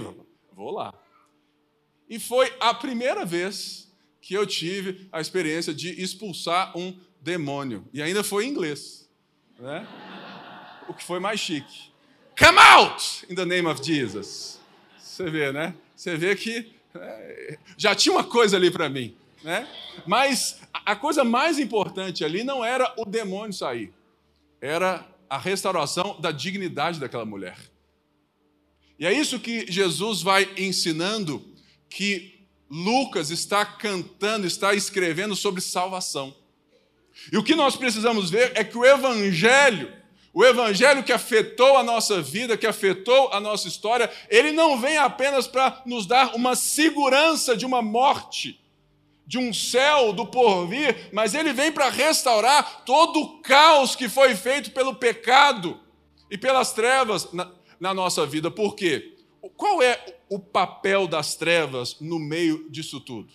vou 0.53 0.71
lá. 0.71 0.95
E 2.09 2.19
foi 2.19 2.55
a 2.59 2.73
primeira 2.73 3.27
vez 3.27 3.88
que 4.21 4.35
eu 4.35 4.47
tive 4.47 5.09
a 5.13 5.21
experiência 5.21 5.73
de 5.73 6.01
expulsar 6.03 6.77
um 6.77 6.97
demônio. 7.21 7.87
E 7.93 8.03
ainda 8.03 8.23
foi 8.23 8.47
em 8.47 8.51
inglês. 8.51 9.09
Né? 9.59 9.87
O 10.89 10.95
que 10.95 11.05
foi 11.05 11.19
mais 11.21 11.41
chique. 11.41 11.91
Come 12.39 12.59
out 12.59 13.27
in 13.29 13.35
the 13.35 13.45
name 13.45 13.67
of 13.67 13.85
Jesus. 13.85 14.61
Você 14.99 15.29
vê, 15.29 15.53
né? 15.53 15.75
Você 15.97 16.17
vê 16.17 16.37
que 16.37 16.73
é, 16.95 17.59
já 17.77 17.95
tinha 17.95 18.15
uma 18.15 18.25
coisa 18.25 18.57
ali 18.57 18.71
para 18.71 18.89
mim. 18.89 19.17
Né? 19.43 19.69
Mas 20.07 20.61
a 20.73 20.97
coisa 20.97 21.25
mais 21.25 21.59
importante 21.59 22.25
ali 22.25 22.43
não 22.43 22.65
era 22.65 22.93
o 22.97 23.05
demônio 23.05 23.53
sair, 23.53 23.93
era 24.61 25.07
a 25.29 25.39
restauração 25.39 26.19
da 26.21 26.31
dignidade 26.31 26.99
daquela 26.99 27.25
mulher. 27.25 27.59
E 28.99 29.07
é 29.07 29.13
isso 29.13 29.39
que 29.39 29.71
Jesus 29.71 30.23
vai 30.23 30.49
ensinando 30.57 31.45
que 31.89 32.38
Lucas 32.71 33.31
está 33.31 33.65
cantando, 33.65 34.47
está 34.47 34.75
escrevendo 34.75 35.35
sobre 35.35 35.61
salvação. 35.61 36.35
E 37.33 37.37
o 37.37 37.43
que 37.43 37.55
nós 37.55 37.77
precisamos 37.77 38.31
ver 38.31 38.53
é 38.55 38.63
que 38.63 38.77
o 38.77 38.85
Evangelho, 38.85 39.93
o 40.33 40.45
Evangelho 40.45 41.03
que 41.03 41.13
afetou 41.13 41.77
a 41.77 41.83
nossa 41.83 42.21
vida, 42.23 42.57
que 42.57 42.67
afetou 42.67 43.33
a 43.33 43.41
nossa 43.41 43.67
história, 43.67 44.11
ele 44.29 44.53
não 44.53 44.79
vem 44.79 44.99
apenas 44.99 45.47
para 45.47 45.83
nos 45.85 46.07
dar 46.07 46.35
uma 46.35 46.55
segurança 46.55 47.57
de 47.57 47.67
uma 47.67 47.83
morte, 47.83 48.61
de 49.27 49.39
um 49.39 49.53
céu 49.53 50.13
do 50.13 50.27
porvir, 50.27 51.11
mas 51.13 51.35
ele 51.35 51.53
vem 51.53 51.73
para 51.73 51.91
restaurar 51.91 52.85
todo 52.85 53.21
o 53.21 53.43
caos 53.43 53.97
que 53.97 54.09
foi 54.09 54.35
feito 54.35 54.71
pelo 54.71 54.95
pecado 54.95 55.81
e 56.31 56.39
pelas 56.39 56.73
trevas 56.73 57.33
na, 57.33 57.51
na 57.81 57.93
nossa 57.93 58.25
vida. 58.25 58.51
Por 58.51 58.75
quê? 58.75 59.18
Qual 59.57 59.83
é 59.83 60.19
o 60.29 60.39
papel 60.39 61.07
das 61.07 61.35
trevas 61.35 61.99
no 62.01 62.19
meio 62.19 62.69
disso 62.71 63.01
tudo? 63.01 63.33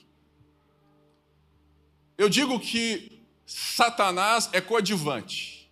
Eu 2.17 2.29
digo 2.29 2.59
que 2.59 3.23
Satanás 3.45 4.49
é 4.53 4.61
coadjuvante, 4.61 5.71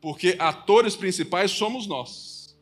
porque 0.00 0.36
atores 0.38 0.96
principais 0.96 1.50
somos 1.50 1.86
nós. 1.86 2.58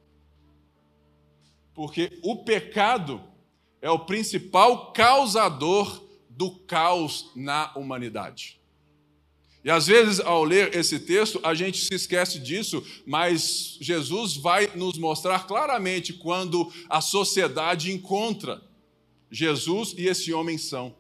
Porque 1.75 2.18
o 2.23 2.44
pecado 2.44 3.23
é 3.80 3.90
o 3.90 4.00
principal 4.00 4.92
causador 4.92 6.04
do 6.28 6.50
caos 6.50 7.30
na 7.35 7.73
humanidade. 7.76 8.58
E 9.65 9.71
às 9.71 9.87
vezes, 9.87 10.21
ao 10.21 10.45
ler 10.45 10.75
esse 10.75 11.00
texto, 11.00 11.41
a 11.43 11.53
gente 11.55 11.85
se 11.85 11.95
esquece 11.95 12.38
disso, 12.38 12.85
mas 13.05 13.77
Jesus 13.81 14.37
vai 14.37 14.71
nos 14.75 14.97
mostrar 14.97 15.47
claramente 15.47 16.12
quando 16.12 16.73
a 16.88 17.00
sociedade 17.00 17.93
encontra 17.93 18.62
Jesus 19.31 19.95
e 19.99 20.07
esse 20.07 20.33
homem 20.33 20.57
são. 20.57 20.95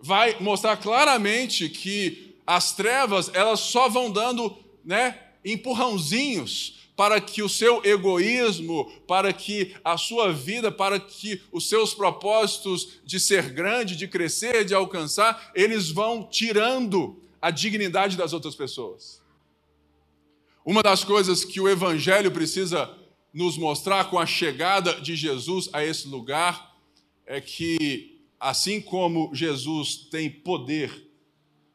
Vai 0.00 0.36
mostrar 0.40 0.76
claramente 0.78 1.68
que 1.68 2.34
as 2.46 2.74
trevas, 2.74 3.30
elas 3.32 3.60
só 3.60 3.88
vão 3.88 4.10
dando, 4.10 4.56
né, 4.84 5.18
empurrãozinhos 5.44 6.84
para 6.96 7.20
que 7.20 7.42
o 7.42 7.48
seu 7.48 7.84
egoísmo, 7.84 8.90
para 9.06 9.32
que 9.32 9.74
a 9.84 9.96
sua 9.96 10.32
vida, 10.32 10.70
para 10.70 11.00
que 11.00 11.42
os 11.50 11.68
seus 11.68 11.92
propósitos 11.92 13.00
de 13.04 13.18
ser 13.18 13.50
grande, 13.50 13.96
de 13.96 14.06
crescer, 14.06 14.64
de 14.64 14.74
alcançar, 14.74 15.50
eles 15.54 15.90
vão 15.90 16.28
tirando 16.30 17.20
a 17.44 17.50
dignidade 17.50 18.16
das 18.16 18.32
outras 18.32 18.54
pessoas. 18.54 19.22
Uma 20.64 20.82
das 20.82 21.04
coisas 21.04 21.44
que 21.44 21.60
o 21.60 21.68
Evangelho 21.68 22.30
precisa 22.30 22.90
nos 23.34 23.58
mostrar 23.58 24.08
com 24.08 24.18
a 24.18 24.24
chegada 24.24 24.98
de 24.98 25.14
Jesus 25.14 25.68
a 25.70 25.84
esse 25.84 26.08
lugar 26.08 26.74
é 27.26 27.42
que, 27.42 28.18
assim 28.40 28.80
como 28.80 29.28
Jesus 29.34 30.08
tem 30.10 30.30
poder 30.30 31.06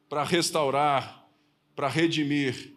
para 0.08 0.24
restaurar, 0.24 1.24
para 1.76 1.86
redimir, 1.86 2.74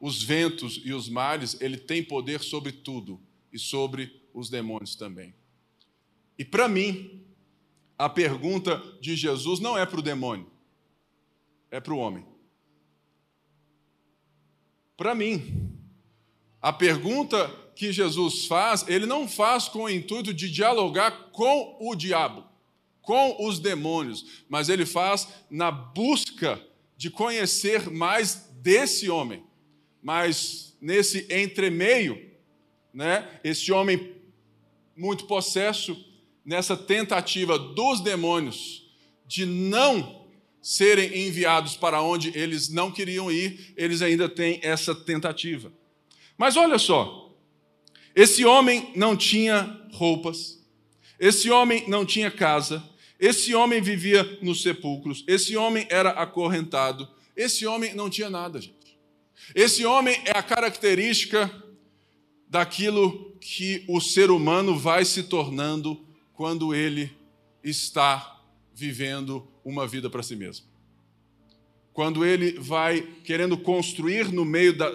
os 0.00 0.22
ventos 0.22 0.80
e 0.82 0.94
os 0.94 1.06
mares, 1.06 1.60
ele 1.60 1.76
tem 1.76 2.02
poder 2.02 2.40
sobre 2.40 2.72
tudo 2.72 3.20
e 3.52 3.58
sobre 3.58 4.22
os 4.32 4.48
demônios 4.48 4.96
também. 4.96 5.34
E 6.38 6.46
para 6.46 6.66
mim, 6.66 7.19
a 8.00 8.08
pergunta 8.08 8.82
de 9.00 9.14
Jesus 9.14 9.60
não 9.60 9.76
é 9.76 9.84
para 9.84 10.00
o 10.00 10.02
demônio, 10.02 10.50
é 11.70 11.80
para 11.80 11.92
o 11.92 11.98
homem. 11.98 12.24
Para 14.96 15.14
mim, 15.14 15.72
a 16.60 16.72
pergunta 16.72 17.48
que 17.74 17.92
Jesus 17.92 18.46
faz, 18.46 18.86
ele 18.88 19.06
não 19.06 19.28
faz 19.28 19.68
com 19.68 19.84
o 19.84 19.90
intuito 19.90 20.32
de 20.32 20.50
dialogar 20.50 21.30
com 21.30 21.76
o 21.80 21.94
diabo, 21.94 22.44
com 23.02 23.46
os 23.46 23.58
demônios, 23.58 24.44
mas 24.48 24.68
ele 24.68 24.84
faz 24.86 25.28
na 25.50 25.70
busca 25.70 26.60
de 26.96 27.10
conhecer 27.10 27.90
mais 27.90 28.50
desse 28.62 29.08
homem 29.08 29.44
mas 30.02 30.76
nesse 30.80 31.26
entremeio, 31.30 32.30
né, 32.92 33.40
esse 33.44 33.70
homem 33.70 34.14
muito 34.96 35.26
possesso, 35.26 35.94
nessa 36.44 36.76
tentativa 36.76 37.58
dos 37.58 38.00
demônios 38.00 38.90
de 39.26 39.46
não 39.46 40.26
serem 40.62 41.26
enviados 41.26 41.76
para 41.76 42.02
onde 42.02 42.36
eles 42.36 42.68
não 42.68 42.90
queriam 42.90 43.30
ir, 43.30 43.72
eles 43.76 44.02
ainda 44.02 44.28
têm 44.28 44.60
essa 44.62 44.94
tentativa. 44.94 45.72
Mas 46.36 46.56
olha 46.56 46.78
só, 46.78 47.34
esse 48.14 48.44
homem 48.44 48.92
não 48.96 49.16
tinha 49.16 49.80
roupas, 49.92 50.58
esse 51.18 51.50
homem 51.50 51.84
não 51.88 52.04
tinha 52.04 52.30
casa, 52.30 52.82
esse 53.18 53.54
homem 53.54 53.80
vivia 53.80 54.38
nos 54.42 54.62
sepulcros, 54.62 55.24
esse 55.26 55.56
homem 55.56 55.86
era 55.90 56.10
acorrentado, 56.10 57.08
esse 57.36 57.66
homem 57.66 57.94
não 57.94 58.10
tinha 58.10 58.30
nada, 58.30 58.60
gente. 58.60 58.98
Esse 59.54 59.84
homem 59.84 60.20
é 60.24 60.36
a 60.36 60.42
característica 60.42 61.50
daquilo 62.48 63.36
que 63.40 63.84
o 63.88 64.00
ser 64.00 64.30
humano 64.30 64.78
vai 64.78 65.04
se 65.04 65.22
tornando 65.22 66.04
quando 66.40 66.74
ele 66.74 67.14
está 67.62 68.42
vivendo 68.72 69.46
uma 69.62 69.86
vida 69.86 70.08
para 70.08 70.22
si 70.22 70.34
mesmo. 70.34 70.64
Quando 71.92 72.24
ele 72.24 72.52
vai 72.52 73.02
querendo 73.24 73.58
construir 73.58 74.32
no 74.32 74.42
meio 74.42 74.74
da, 74.74 74.88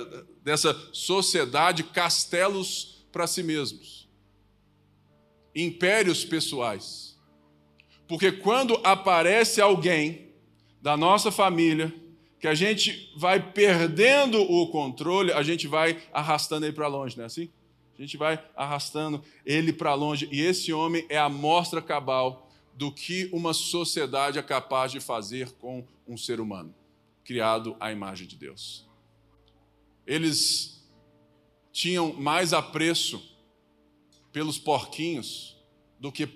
dessa 0.43 0.73
sociedade 0.91 1.83
castelos 1.83 3.05
para 3.11 3.27
si 3.27 3.43
mesmos, 3.43 4.09
impérios 5.53 6.25
pessoais. 6.25 7.15
Porque 8.07 8.31
quando 8.31 8.81
aparece 8.83 9.61
alguém 9.61 10.31
da 10.81 10.97
nossa 10.97 11.31
família, 11.31 11.93
que 12.39 12.47
a 12.47 12.55
gente 12.55 13.13
vai 13.15 13.51
perdendo 13.51 14.41
o 14.41 14.71
controle, 14.71 15.31
a 15.31 15.43
gente 15.43 15.67
vai 15.67 16.01
arrastando 16.11 16.65
ele 16.65 16.73
para 16.73 16.87
longe, 16.87 17.15
não 17.15 17.23
é 17.23 17.27
assim? 17.27 17.51
A 17.97 18.01
gente 18.01 18.17
vai 18.17 18.43
arrastando 18.55 19.23
ele 19.45 19.71
para 19.71 19.93
longe. 19.93 20.27
E 20.31 20.41
esse 20.41 20.73
homem 20.73 21.05
é 21.09 21.17
a 21.17 21.29
mostra 21.29 21.81
cabal 21.81 22.49
do 22.73 22.91
que 22.91 23.29
uma 23.31 23.53
sociedade 23.53 24.37
é 24.37 24.43
capaz 24.43 24.91
de 24.91 24.99
fazer 24.99 25.51
com 25.53 25.85
um 26.05 26.17
ser 26.17 26.39
humano, 26.41 26.75
criado 27.23 27.75
à 27.79 27.91
imagem 27.91 28.27
de 28.27 28.35
Deus. 28.35 28.85
Eles 30.05 30.85
tinham 31.71 32.13
mais 32.13 32.53
apreço 32.53 33.21
pelos 34.31 34.59
porquinhos 34.59 35.57
do 35.99 36.11
que 36.11 36.27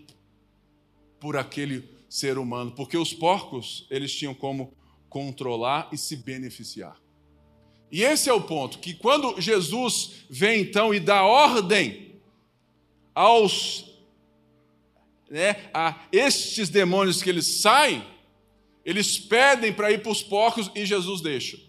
por 1.19 1.35
aquele 1.35 1.89
ser 2.09 2.37
humano, 2.37 2.71
porque 2.71 2.97
os 2.97 3.13
porcos, 3.13 3.85
eles 3.89 4.15
tinham 4.15 4.33
como 4.33 4.73
controlar 5.09 5.89
e 5.91 5.97
se 5.97 6.15
beneficiar. 6.15 6.97
E 7.91 8.03
esse 8.03 8.29
é 8.29 8.33
o 8.33 8.41
ponto, 8.41 8.79
que 8.79 8.93
quando 8.93 9.39
Jesus 9.41 10.25
vem 10.29 10.61
então 10.61 10.93
e 10.93 10.99
dá 10.99 11.23
ordem 11.23 12.19
aos 13.15 13.85
né, 15.29 15.69
a 15.73 16.07
estes 16.11 16.69
demônios 16.69 17.21
que 17.21 17.29
eles 17.29 17.61
saem, 17.61 18.03
eles 18.83 19.19
pedem 19.19 19.73
para 19.73 19.91
ir 19.91 20.01
para 20.01 20.11
os 20.11 20.23
porcos 20.23 20.71
e 20.73 20.85
Jesus 20.85 21.21
deixa. 21.21 21.59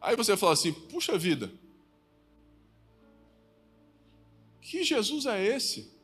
Aí 0.00 0.16
você 0.16 0.36
fala 0.36 0.52
assim: 0.52 0.72
puxa 0.72 1.16
vida, 1.16 1.52
que 4.60 4.82
Jesus 4.82 5.26
é 5.26 5.44
esse 5.44 5.94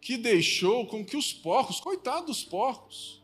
que 0.00 0.16
deixou 0.16 0.86
com 0.86 1.04
que 1.04 1.16
os 1.16 1.32
porcos, 1.32 1.80
coitados 1.80 2.26
dos 2.26 2.44
porcos, 2.44 3.22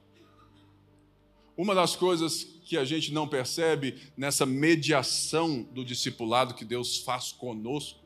uma 1.57 1.75
das 1.75 1.97
coisas 1.97 2.56
que 2.67 2.77
a 2.77 2.85
gente 2.85 3.13
não 3.13 3.29
percebe 3.29 3.95
nessa 4.17 4.45
mediação 4.45 5.63
do 5.63 5.85
discipulado 5.85 6.53
que 6.53 6.65
Deus 6.65 6.99
faz 6.99 7.31
conosco 7.31 8.05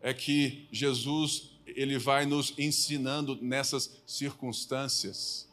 é 0.00 0.14
que 0.14 0.66
Jesus 0.72 1.50
ele 1.66 1.98
vai 1.98 2.24
nos 2.24 2.54
ensinando 2.58 3.38
nessas 3.42 4.02
circunstâncias 4.06 5.46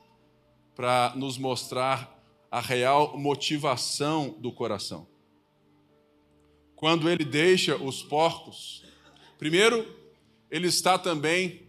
para 0.73 1.11
nos 1.17 1.37
mostrar 1.37 2.17
a 2.49 2.61
real 2.61 3.17
motivação 3.17 4.37
do 4.39 4.53
coração. 4.53 5.05
Quando 6.73 7.09
ele 7.09 7.25
deixa 7.25 7.75
os 7.75 8.01
porcos, 8.01 8.85
primeiro 9.37 9.85
ele 10.49 10.67
está 10.67 10.97
também, 10.97 11.67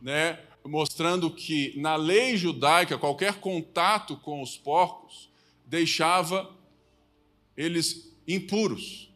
né, 0.00 0.38
mostrando 0.64 1.28
que 1.28 1.76
na 1.76 1.96
lei 1.96 2.36
judaica 2.36 2.96
qualquer 2.96 3.40
contato 3.40 4.16
com 4.16 4.40
os 4.40 4.56
porcos 4.56 5.25
deixava 5.66 6.50
eles 7.56 8.16
impuros. 8.26 9.10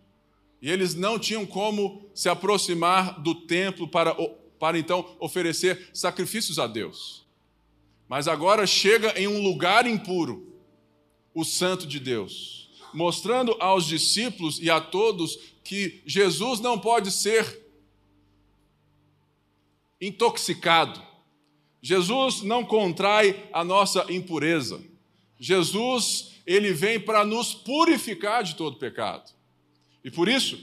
E 0.61 0.71
eles 0.71 0.95
não 0.95 1.19
tinham 1.19 1.47
como 1.47 2.11
se 2.15 2.29
aproximar 2.29 3.21
do 3.21 3.35
templo 3.35 3.89
para, 3.89 4.15
para 4.59 4.79
então 4.79 5.17
oferecer 5.19 5.89
sacrifícios 5.95 6.59
a 6.59 6.67
Deus. 6.67 7.25
Mas 8.09 8.29
agora 8.29 8.67
chega 8.67 9.19
em 9.19 9.27
um 9.27 9.43
lugar 9.43 9.87
impuro, 9.87 10.53
o 11.33 11.45
Santo 11.45 11.87
de 11.87 12.01
Deus, 12.01 12.69
mostrando 12.93 13.57
aos 13.61 13.87
discípulos 13.87 14.61
e 14.61 14.69
a 14.69 14.81
todos 14.81 15.39
que 15.63 16.03
Jesus 16.05 16.61
não 16.61 16.79
pode 16.79 17.11
ser 17.13 17.61
intoxicado 20.01 21.11
Jesus 21.83 22.43
não 22.43 22.65
contrai 22.65 23.49
a 23.53 23.65
nossa 23.65 24.05
impureza. 24.13 24.81
Jesus, 25.39 26.33
ele 26.51 26.73
vem 26.73 26.99
para 26.99 27.25
nos 27.25 27.55
purificar 27.55 28.43
de 28.43 28.57
todo 28.57 28.77
pecado. 28.77 29.31
E 30.03 30.11
por 30.11 30.29
isso, 30.29 30.59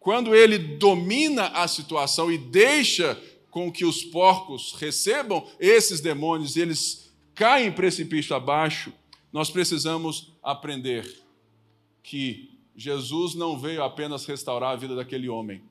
quando 0.00 0.34
ele 0.34 0.56
domina 0.56 1.48
a 1.48 1.68
situação 1.68 2.32
e 2.32 2.38
deixa 2.38 3.22
com 3.50 3.70
que 3.70 3.84
os 3.84 4.02
porcos 4.02 4.72
recebam 4.78 5.46
esses 5.60 6.00
demônios, 6.00 6.56
eles 6.56 7.12
caem 7.34 7.70
precipício 7.70 8.34
abaixo, 8.34 8.90
nós 9.30 9.50
precisamos 9.50 10.32
aprender 10.42 11.22
que 12.02 12.58
Jesus 12.74 13.34
não 13.34 13.58
veio 13.58 13.82
apenas 13.82 14.24
restaurar 14.24 14.72
a 14.72 14.76
vida 14.76 14.96
daquele 14.96 15.28
homem, 15.28 15.62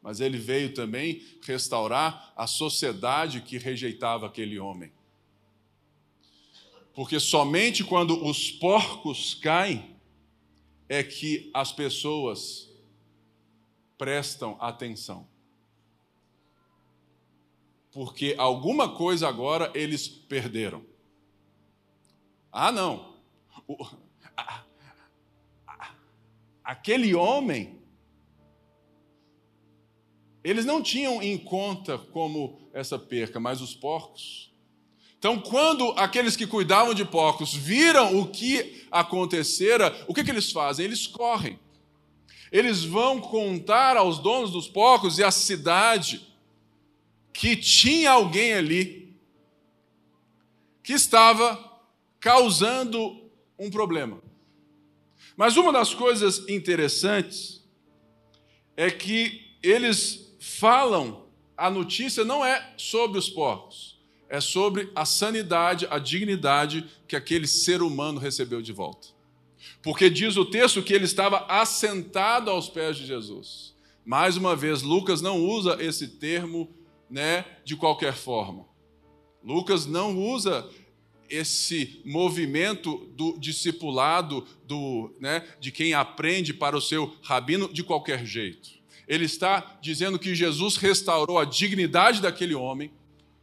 mas 0.00 0.20
ele 0.20 0.38
veio 0.38 0.72
também 0.72 1.20
restaurar 1.42 2.32
a 2.36 2.46
sociedade 2.46 3.40
que 3.40 3.58
rejeitava 3.58 4.28
aquele 4.28 4.60
homem. 4.60 4.92
Porque 6.94 7.20
somente 7.20 7.84
quando 7.84 8.24
os 8.26 8.50
porcos 8.50 9.34
caem 9.34 9.96
é 10.88 11.02
que 11.02 11.50
as 11.54 11.72
pessoas 11.72 12.68
prestam 13.96 14.56
atenção. 14.60 15.28
Porque 17.92 18.34
alguma 18.38 18.96
coisa 18.96 19.28
agora 19.28 19.70
eles 19.74 20.08
perderam. 20.08 20.84
Ah, 22.52 22.72
não. 22.72 23.14
O, 23.66 23.84
a, 24.36 24.64
a, 25.66 25.94
aquele 26.64 27.14
homem, 27.14 27.80
eles 30.42 30.64
não 30.64 30.82
tinham 30.82 31.22
em 31.22 31.38
conta 31.38 31.98
como 31.98 32.68
essa 32.72 32.98
perca, 32.98 33.38
mas 33.38 33.60
os 33.60 33.74
porcos. 33.74 34.49
Então, 35.20 35.38
quando 35.38 35.90
aqueles 35.98 36.34
que 36.34 36.46
cuidavam 36.46 36.94
de 36.94 37.04
porcos 37.04 37.52
viram 37.52 38.18
o 38.18 38.26
que 38.26 38.86
acontecera, 38.90 39.94
o 40.08 40.14
que, 40.14 40.24
que 40.24 40.30
eles 40.30 40.50
fazem? 40.50 40.86
Eles 40.86 41.06
correm. 41.06 41.60
Eles 42.50 42.82
vão 42.82 43.20
contar 43.20 43.98
aos 43.98 44.18
donos 44.18 44.50
dos 44.50 44.66
porcos 44.66 45.18
e 45.18 45.22
à 45.22 45.30
cidade 45.30 46.26
que 47.34 47.54
tinha 47.54 48.12
alguém 48.12 48.54
ali 48.54 49.14
que 50.82 50.94
estava 50.94 51.78
causando 52.18 53.30
um 53.58 53.70
problema. 53.70 54.22
Mas 55.36 55.54
uma 55.58 55.70
das 55.70 55.92
coisas 55.92 56.48
interessantes 56.48 57.62
é 58.74 58.90
que 58.90 59.54
eles 59.62 60.34
falam, 60.40 61.26
a 61.58 61.68
notícia 61.68 62.24
não 62.24 62.42
é 62.42 62.72
sobre 62.78 63.18
os 63.18 63.28
porcos, 63.28 63.89
é 64.30 64.40
sobre 64.40 64.90
a 64.94 65.04
sanidade, 65.04 65.88
a 65.90 65.98
dignidade 65.98 66.88
que 67.08 67.16
aquele 67.16 67.48
ser 67.48 67.82
humano 67.82 68.20
recebeu 68.20 68.62
de 68.62 68.72
volta. 68.72 69.08
Porque 69.82 70.08
diz 70.08 70.36
o 70.36 70.44
texto 70.44 70.82
que 70.82 70.94
ele 70.94 71.04
estava 71.04 71.44
assentado 71.48 72.48
aos 72.48 72.68
pés 72.68 72.96
de 72.96 73.04
Jesus. 73.04 73.74
Mais 74.06 74.36
uma 74.36 74.54
vez, 74.54 74.82
Lucas 74.82 75.20
não 75.20 75.44
usa 75.44 75.76
esse 75.82 76.06
termo 76.06 76.72
né, 77.10 77.44
de 77.64 77.74
qualquer 77.74 78.14
forma. 78.14 78.64
Lucas 79.42 79.84
não 79.84 80.16
usa 80.16 80.68
esse 81.28 82.00
movimento 82.04 83.10
do 83.16 83.36
discipulado, 83.38 84.46
do, 84.64 85.12
né, 85.20 85.44
de 85.58 85.72
quem 85.72 85.92
aprende 85.92 86.54
para 86.54 86.76
o 86.76 86.80
seu 86.80 87.16
rabino 87.22 87.72
de 87.72 87.82
qualquer 87.82 88.24
jeito. 88.24 88.70
Ele 89.08 89.24
está 89.24 89.78
dizendo 89.82 90.20
que 90.20 90.36
Jesus 90.36 90.76
restaurou 90.76 91.36
a 91.36 91.44
dignidade 91.44 92.22
daquele 92.22 92.54
homem, 92.54 92.92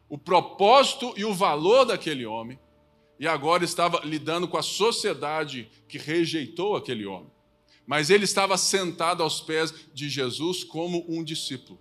o 0.09 0.17
propósito 0.17 1.13
e 1.17 1.25
o 1.25 1.33
valor 1.33 1.85
daquele 1.85 2.25
homem, 2.25 2.59
e 3.19 3.27
agora 3.27 3.65
estava 3.65 4.01
lidando 4.03 4.47
com 4.47 4.57
a 4.57 4.61
sociedade 4.61 5.69
que 5.87 5.97
rejeitou 5.97 6.75
aquele 6.75 7.05
homem. 7.05 7.31
Mas 7.85 8.09
ele 8.09 8.25
estava 8.25 8.57
sentado 8.57 9.23
aos 9.23 9.41
pés 9.41 9.73
de 9.93 10.09
Jesus 10.09 10.63
como 10.63 11.05
um 11.07 11.23
discípulo, 11.23 11.79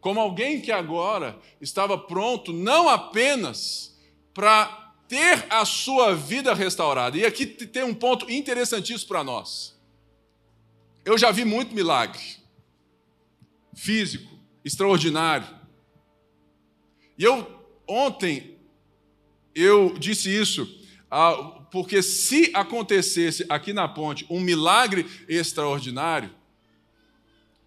como 0.00 0.18
alguém 0.18 0.60
que 0.60 0.72
agora 0.72 1.38
estava 1.60 1.96
pronto 1.96 2.52
não 2.52 2.88
apenas 2.88 3.96
para 4.34 4.94
ter 5.06 5.46
a 5.50 5.64
sua 5.64 6.14
vida 6.14 6.54
restaurada. 6.54 7.16
E 7.16 7.24
aqui 7.24 7.46
tem 7.46 7.84
um 7.84 7.94
ponto 7.94 8.30
interessantíssimo 8.30 9.08
para 9.08 9.22
nós. 9.22 9.78
Eu 11.04 11.18
já 11.18 11.30
vi 11.30 11.44
muito 11.44 11.74
milagre 11.74 12.20
físico, 13.74 14.38
extraordinário. 14.64 15.48
E 17.18 17.24
eu 17.24 17.61
ontem 17.92 18.56
eu 19.54 19.94
disse 19.98 20.34
isso, 20.34 20.66
ah, 21.10 21.34
porque 21.70 22.02
se 22.02 22.50
acontecesse 22.54 23.44
aqui 23.48 23.72
na 23.72 23.86
ponte 23.86 24.26
um 24.30 24.40
milagre 24.40 25.06
extraordinário, 25.28 26.30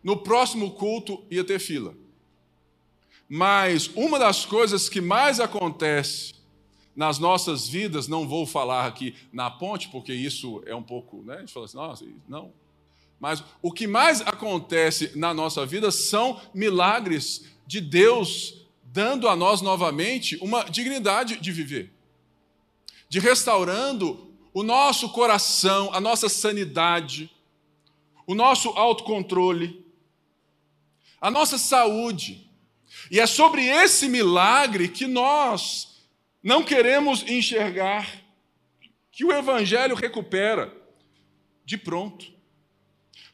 no 0.04 0.18
próximo 0.18 0.72
culto 0.72 1.24
ia 1.30 1.44
ter 1.44 1.60
fila. 1.60 1.96
Mas 3.30 3.88
uma 3.96 4.20
das 4.20 4.46
coisas 4.46 4.90
que 4.90 5.02
mais 5.02 5.40
acontece 5.40 6.36
nas 6.96 7.20
nossas 7.20 7.68
vidas, 7.68 8.08
não 8.08 8.28
vou 8.28 8.46
falar 8.46 8.88
aqui 8.88 9.16
na 9.34 9.52
ponte, 9.52 9.90
porque 9.90 10.14
isso 10.14 10.64
é 10.66 10.74
um 10.74 10.84
pouco, 10.84 11.24
né? 11.24 11.36
A 11.36 11.40
gente 11.40 11.52
fala 11.52 11.66
assim, 11.66 11.78
nossa, 11.78 12.06
não. 12.28 12.54
Mas 13.20 13.44
o 13.62 13.72
que 13.72 13.86
mais 13.86 14.22
acontece 14.22 15.12
na 15.16 15.34
nossa 15.34 15.66
vida 15.66 15.92
são 15.92 16.40
milagres 16.54 17.46
de 17.68 17.82
Deus 17.82 18.65
dando 18.96 19.28
a 19.28 19.36
nós 19.36 19.62
novamente 19.62 20.38
uma 20.38 20.64
dignidade 20.64 21.36
de 21.36 21.52
viver, 21.52 21.92
de 23.10 23.20
restaurando 23.20 24.34
o 24.54 24.64
nosso 24.64 25.10
coração, 25.10 25.94
a 25.94 26.00
nossa 26.00 26.30
sanidade, 26.30 27.30
o 28.26 28.34
nosso 28.34 28.70
autocontrole, 28.70 29.86
a 31.20 31.30
nossa 31.30 31.58
saúde. 31.58 32.50
E 33.12 33.20
é 33.20 33.28
sobre 33.28 33.66
esse 33.66 34.08
milagre 34.08 34.88
que 34.88 35.08
nós 35.08 36.02
não 36.42 36.64
queremos 36.64 37.22
enxergar 37.24 38.10
que 39.12 39.26
o 39.26 39.34
Evangelho 39.34 39.94
recupera 39.94 40.74
de 41.66 41.78
pronto. 41.78 42.34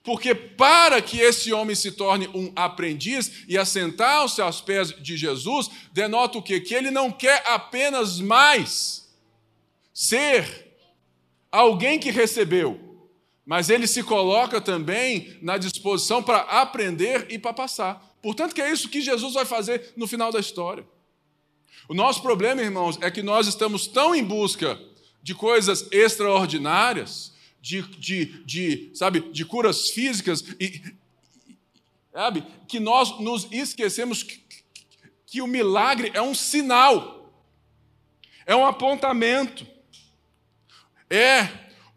Porque 0.04 0.34
para 0.34 1.02
que 1.02 1.20
esse 1.20 1.54
homem 1.54 1.76
se 1.76 1.92
torne 1.92 2.28
um 2.34 2.52
aprendiz 2.56 3.44
e 3.48 3.58
assentar-se 3.58 4.42
aos 4.42 4.60
pés 4.60 4.90
de 5.02 5.16
Jesus, 5.16 5.70
denota 5.94 6.40
o 6.40 6.42
quê? 6.42 6.60
Que 6.60 6.74
ele 6.74 6.90
não 6.90 7.12
quer 7.12 7.44
apenas 7.48 8.20
mais 8.20 9.08
ser 9.94 10.76
alguém 11.52 12.00
que 12.00 12.10
recebeu, 12.10 12.80
mas 13.46 13.70
ele 13.70 13.86
se 13.86 14.02
coloca 14.02 14.60
também 14.60 15.38
na 15.42 15.58
disposição 15.58 16.24
para 16.24 16.40
aprender 16.40 17.28
e 17.30 17.38
para 17.38 17.54
passar. 17.54 18.16
Portanto, 18.22 18.56
que 18.56 18.62
é 18.62 18.72
isso 18.72 18.90
que 18.90 19.02
Jesus 19.02 19.34
vai 19.34 19.46
fazer 19.46 19.94
no 19.96 20.08
final 20.08 20.32
da 20.32 20.40
história. 20.40 20.86
O 21.88 21.94
nosso 21.94 22.22
problema, 22.22 22.62
irmãos, 22.62 22.98
é 23.02 23.12
que 23.12 23.22
nós 23.22 23.48
estamos 23.48 23.86
tão 23.86 24.16
em 24.16 24.24
busca 24.24 24.80
de 25.22 25.36
coisas 25.36 25.88
extraordinárias, 25.92 27.34
de, 27.62 27.82
de, 27.98 28.26
de 28.44 28.92
sabe, 28.96 29.20
de 29.32 29.46
curas 29.46 29.92
físicas, 29.92 30.44
e, 30.60 30.82
sabe, 32.12 32.44
que 32.68 32.80
nós 32.80 33.20
nos 33.20 33.48
esquecemos 33.52 34.24
que, 34.24 34.44
que 35.28 35.42
o 35.42 35.48
milagre 35.48 36.12
é 36.14 36.22
um 36.22 36.34
sinal, 36.34 37.32
é 38.46 38.56
um 38.56 38.66
apontamento, 38.66 39.66
é 41.10 41.48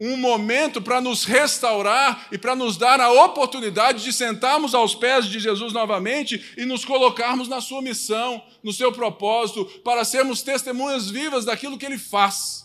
um 0.00 0.16
momento 0.16 0.82
para 0.82 1.00
nos 1.00 1.24
restaurar 1.24 2.26
e 2.30 2.36
para 2.36 2.54
nos 2.54 2.76
dar 2.76 3.00
a 3.00 3.10
oportunidade 3.10 4.02
de 4.04 4.12
sentarmos 4.12 4.74
aos 4.74 4.94
pés 4.94 5.26
de 5.26 5.38
Jesus 5.38 5.72
novamente 5.72 6.52
e 6.58 6.64
nos 6.66 6.84
colocarmos 6.84 7.48
na 7.48 7.60
sua 7.60 7.80
missão, 7.80 8.42
no 8.62 8.72
seu 8.72 8.92
propósito, 8.92 9.64
para 9.82 10.04
sermos 10.04 10.42
testemunhas 10.42 11.08
vivas 11.08 11.44
daquilo 11.44 11.78
que 11.78 11.86
ele 11.86 11.96
faz. 11.96 12.63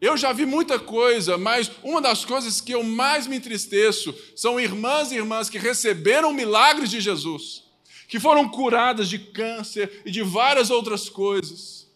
Eu 0.00 0.16
já 0.16 0.32
vi 0.32 0.44
muita 0.44 0.78
coisa, 0.78 1.38
mas 1.38 1.70
uma 1.82 2.00
das 2.02 2.24
coisas 2.24 2.60
que 2.60 2.72
eu 2.72 2.82
mais 2.82 3.26
me 3.26 3.36
entristeço 3.36 4.14
são 4.34 4.60
irmãs 4.60 5.10
e 5.10 5.16
irmãs 5.16 5.48
que 5.48 5.58
receberam 5.58 6.34
milagres 6.34 6.90
de 6.90 7.00
Jesus, 7.00 7.64
que 8.06 8.20
foram 8.20 8.48
curadas 8.48 9.08
de 9.08 9.18
câncer 9.18 10.02
e 10.04 10.10
de 10.10 10.22
várias 10.22 10.70
outras 10.70 11.08
coisas, 11.08 11.90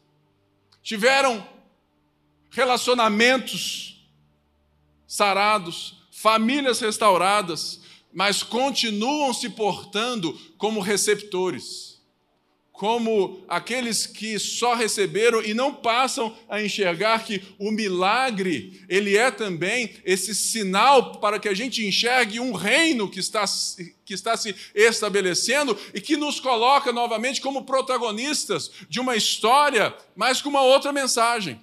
tiveram 0.82 1.46
relacionamentos 2.50 4.02
sarados, 5.06 6.02
famílias 6.10 6.80
restauradas, 6.80 7.80
mas 8.12 8.42
continuam 8.42 9.32
se 9.34 9.50
portando 9.50 10.32
como 10.56 10.80
receptores 10.80 11.89
como 12.80 13.44
aqueles 13.46 14.06
que 14.06 14.38
só 14.38 14.72
receberam 14.72 15.42
e 15.42 15.52
não 15.52 15.70
passam 15.70 16.34
a 16.48 16.62
enxergar 16.62 17.26
que 17.26 17.42
o 17.58 17.70
milagre, 17.70 18.82
ele 18.88 19.18
é 19.18 19.30
também 19.30 19.96
esse 20.02 20.34
sinal 20.34 21.20
para 21.20 21.38
que 21.38 21.46
a 21.46 21.52
gente 21.52 21.86
enxergue 21.86 22.40
um 22.40 22.54
reino 22.54 23.06
que 23.06 23.20
está, 23.20 23.44
que 24.02 24.14
está 24.14 24.34
se 24.34 24.56
estabelecendo 24.74 25.76
e 25.92 26.00
que 26.00 26.16
nos 26.16 26.40
coloca 26.40 26.90
novamente 26.90 27.42
como 27.42 27.64
protagonistas 27.64 28.70
de 28.88 28.98
uma 28.98 29.14
história, 29.14 29.94
mas 30.16 30.40
com 30.40 30.48
uma 30.48 30.62
outra 30.62 30.90
mensagem. 30.90 31.60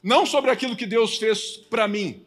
Não 0.00 0.24
sobre 0.24 0.52
aquilo 0.52 0.76
que 0.76 0.86
Deus 0.86 1.18
fez 1.18 1.56
para 1.68 1.88
mim, 1.88 2.22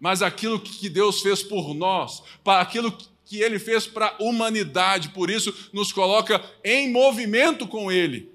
mas 0.00 0.22
aquilo 0.22 0.58
que 0.58 0.88
Deus 0.88 1.22
fez 1.22 1.40
por 1.40 1.72
nós, 1.72 2.20
para 2.42 2.60
aquilo 2.60 2.98
que 3.26 3.42
Ele 3.42 3.58
fez 3.58 3.86
para 3.86 4.06
a 4.06 4.22
humanidade. 4.22 5.10
Por 5.10 5.28
isso, 5.28 5.70
nos 5.72 5.92
coloca 5.92 6.42
em 6.64 6.90
movimento 6.90 7.66
com 7.66 7.92
Ele. 7.92 8.30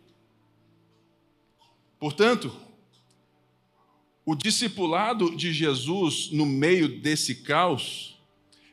Portanto, 1.97 2.55
o 4.25 4.35
discipulado 4.35 5.35
de 5.35 5.51
Jesus 5.51 6.29
no 6.31 6.45
meio 6.45 6.99
desse 6.99 7.35
caos 7.35 8.19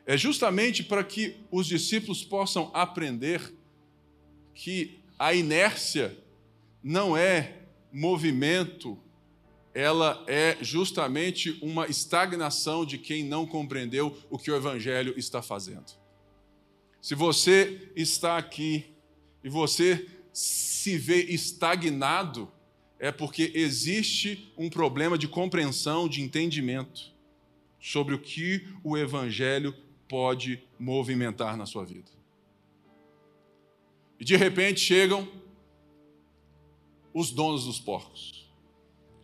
é 0.05 0.17
justamente 0.17 0.83
para 0.83 1.05
que 1.05 1.37
os 1.51 1.67
discípulos 1.67 2.25
possam 2.25 2.71
aprender 2.75 3.55
que 4.55 4.99
a 5.19 5.35
inércia 5.35 6.19
não 6.83 7.17
é 7.17 7.59
movimento, 7.93 8.99
ela 9.75 10.25
é 10.27 10.57
justamente 10.61 11.59
uma 11.63 11.87
estagnação 11.87 12.85
de 12.85 12.99
quem 12.99 13.23
não 13.23 13.47
compreendeu 13.47 14.17
o 14.31 14.39
que 14.39 14.51
o 14.51 14.57
Evangelho 14.57 15.15
está 15.17 15.43
fazendo. 15.43 16.08
Se 17.01 17.15
você 17.15 17.91
está 17.95 18.37
aqui 18.37 18.93
e 19.43 19.49
você 19.49 20.09
se 20.33 20.99
vê 20.99 21.23
estagnado, 21.25 22.51
é 22.99 23.13
porque 23.13 23.53
existe 23.55 24.53
um 24.57 24.69
problema 24.69 25.17
de 25.17 25.29
compreensão, 25.29 26.09
de 26.09 26.21
entendimento 26.21 27.13
sobre 27.81 28.15
o 28.15 28.19
que 28.19 28.67
o 28.83 28.97
Evangelho 28.97 29.75
pode 30.09 30.63
movimentar 30.79 31.57
na 31.57 31.67
sua 31.67 31.85
vida. 31.85 32.11
E 34.19 34.25
de 34.25 34.37
repente 34.37 34.81
chegam 34.81 35.29
os 37.15 37.31
donos 37.31 37.65
dos 37.65 37.79
porcos. 37.79 38.49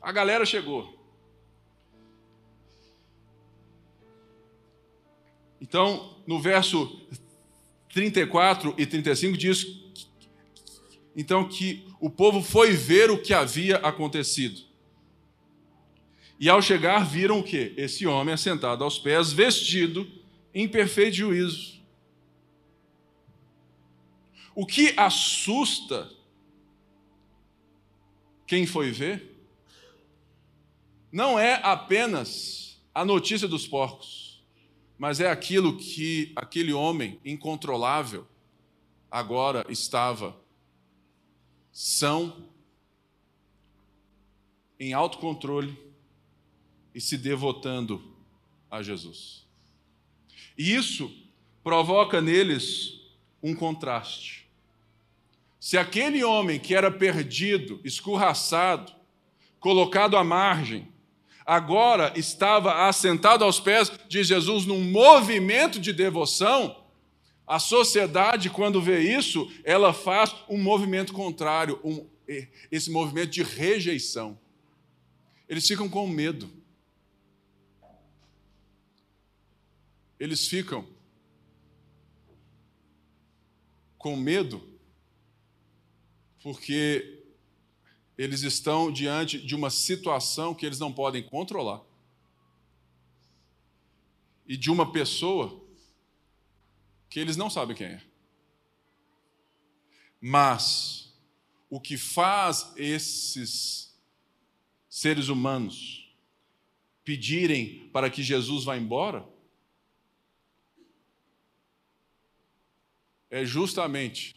A 0.00 0.12
galera 0.12 0.46
chegou. 0.46 0.94
Então, 5.60 6.22
no 6.26 6.40
verso 6.40 7.08
34 7.94 8.74
e 8.76 8.85
35 8.85 9.38
diz 9.38 9.66
então 11.16 11.48
que 11.48 11.87
o 12.00 12.11
povo 12.11 12.42
foi 12.42 12.72
ver 12.72 13.09
o 13.09 13.22
que 13.22 13.33
havia 13.33 13.76
acontecido. 13.76 14.61
E 16.40 16.48
ao 16.48 16.61
chegar 16.61 17.09
viram 17.09 17.38
o 17.38 17.42
que? 17.44 17.72
Esse 17.76 18.04
homem 18.04 18.35
assentado 18.35 18.83
aos 18.83 18.98
pés, 18.98 19.33
vestido 19.33 20.11
em 20.52 20.66
perfeito 20.66 21.14
juízo. 21.14 21.80
O 24.57 24.66
que 24.66 24.92
assusta 24.96 26.11
quem 28.44 28.66
foi 28.66 28.90
ver 28.90 29.37
não 31.12 31.38
é 31.38 31.61
apenas 31.62 32.83
a 32.92 33.04
notícia 33.04 33.46
dos 33.46 33.68
porcos, 33.68 34.23
mas 34.98 35.20
é 35.20 35.30
aquilo 35.30 35.76
que 35.76 36.33
aquele 36.37 36.72
homem 36.72 37.20
incontrolável 37.24 38.26
agora 39.11 39.64
estava 39.68 40.37
são 41.72 42.48
em 44.78 44.92
autocontrole 44.92 45.76
e 46.94 47.00
se 47.00 47.18
devotando 47.18 48.14
a 48.70 48.83
Jesus. 48.83 49.44
E 50.57 50.74
isso 50.74 51.12
provoca 51.62 52.20
neles 52.20 53.00
um 53.42 53.54
contraste. 53.54 54.48
Se 55.59 55.76
aquele 55.76 56.22
homem 56.22 56.61
que 56.61 56.74
era 56.74 56.90
perdido, 56.90 57.80
escorraçado, 57.83 58.92
colocado 59.59 60.16
à 60.16 60.22
margem, 60.22 60.87
agora 61.44 62.12
estava 62.16 62.87
assentado 62.88 63.44
aos 63.44 63.61
pés 63.61 63.90
de 64.09 64.22
Jesus 64.24 64.64
num 64.66 64.83
movimento 64.83 65.78
de 65.78 65.92
devoção, 65.92 66.83
a 67.46 67.59
sociedade, 67.59 68.48
quando 68.48 68.80
vê 68.80 69.00
isso, 69.00 69.50
ela 69.64 69.92
faz 69.92 70.35
um 70.48 70.57
movimento 70.57 71.12
contrário, 71.12 71.78
um, 71.85 72.07
esse 72.70 72.90
movimento 72.90 73.30
de 73.30 73.42
rejeição. 73.42 74.38
Eles 75.48 75.66
ficam 75.68 75.88
com 75.88 76.07
medo. 76.07 76.50
eles 80.24 80.48
ficam 80.48 80.87
com 83.98 84.16
medo 84.16 84.66
porque 86.42 87.23
eles 88.16 88.42
estão 88.42 88.92
diante 88.92 89.40
de 89.40 89.55
uma 89.55 89.70
situação 89.70 90.55
que 90.55 90.64
eles 90.64 90.79
não 90.79 90.92
podem 90.92 91.22
controlar 91.22 91.83
e 94.46 94.57
de 94.57 94.70
uma 94.70 94.92
pessoa 94.92 95.62
que 97.09 97.18
eles 97.18 97.37
não 97.37 97.50
sabem 97.50 97.77
quem 97.77 97.87
é. 97.87 98.03
Mas 100.20 101.12
o 101.68 101.81
que 101.81 101.96
faz 101.96 102.72
esses 102.77 103.94
seres 104.88 105.29
humanos 105.29 106.14
pedirem 107.03 107.88
para 107.90 108.09
que 108.09 108.22
Jesus 108.22 108.64
vá 108.64 108.77
embora 108.77 109.29
é 113.29 113.44
justamente 113.44 114.35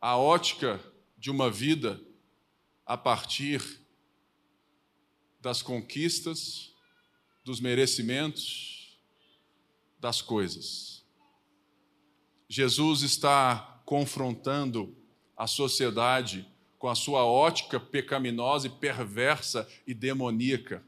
a 0.00 0.16
ótica 0.16 0.80
de 1.18 1.30
uma 1.30 1.50
vida 1.50 2.00
a 2.86 2.96
partir 2.96 3.62
das 5.40 5.60
conquistas, 5.60 6.72
dos 7.44 7.60
merecimentos, 7.60 8.98
das 9.98 10.22
coisas. 10.22 11.04
Jesus 12.48 13.02
está 13.02 13.82
confrontando 13.84 14.96
a 15.36 15.46
sociedade 15.46 16.46
com 16.78 16.88
a 16.88 16.94
sua 16.94 17.24
ótica 17.24 17.80
pecaminosa 17.80 18.68
e 18.68 18.70
perversa 18.70 19.68
e 19.86 19.92
demoníaca. 19.92 20.84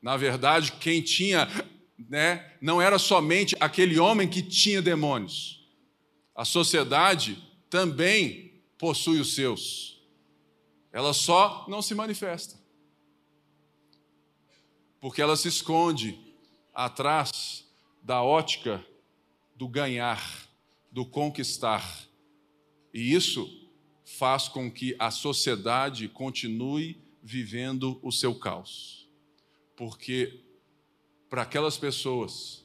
Na 0.00 0.16
verdade, 0.16 0.72
quem 0.72 1.00
tinha, 1.00 1.48
né, 1.96 2.56
não 2.60 2.82
era 2.82 2.98
somente 2.98 3.54
aquele 3.60 3.98
homem 3.98 4.28
que 4.28 4.42
tinha 4.42 4.82
demônios 4.82 5.62
a 6.34 6.44
sociedade 6.44 7.42
também 7.68 8.52
possui 8.78 9.20
os 9.20 9.34
seus. 9.34 10.01
Ela 10.92 11.14
só 11.14 11.64
não 11.68 11.80
se 11.80 11.94
manifesta. 11.94 12.60
Porque 15.00 15.22
ela 15.22 15.36
se 15.36 15.48
esconde 15.48 16.18
atrás 16.72 17.66
da 18.02 18.22
ótica 18.22 18.84
do 19.56 19.66
ganhar, 19.66 20.48
do 20.90 21.06
conquistar. 21.06 22.06
E 22.92 23.14
isso 23.14 23.48
faz 24.04 24.48
com 24.48 24.70
que 24.70 24.94
a 24.98 25.10
sociedade 25.10 26.08
continue 26.08 27.02
vivendo 27.22 27.98
o 28.02 28.12
seu 28.12 28.38
caos. 28.38 29.08
Porque 29.76 30.44
para 31.30 31.42
aquelas 31.42 31.78
pessoas, 31.78 32.62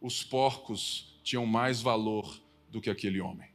os 0.00 0.24
porcos 0.24 1.20
tinham 1.22 1.44
mais 1.44 1.82
valor 1.82 2.42
do 2.70 2.80
que 2.80 2.88
aquele 2.88 3.20
homem. 3.20 3.53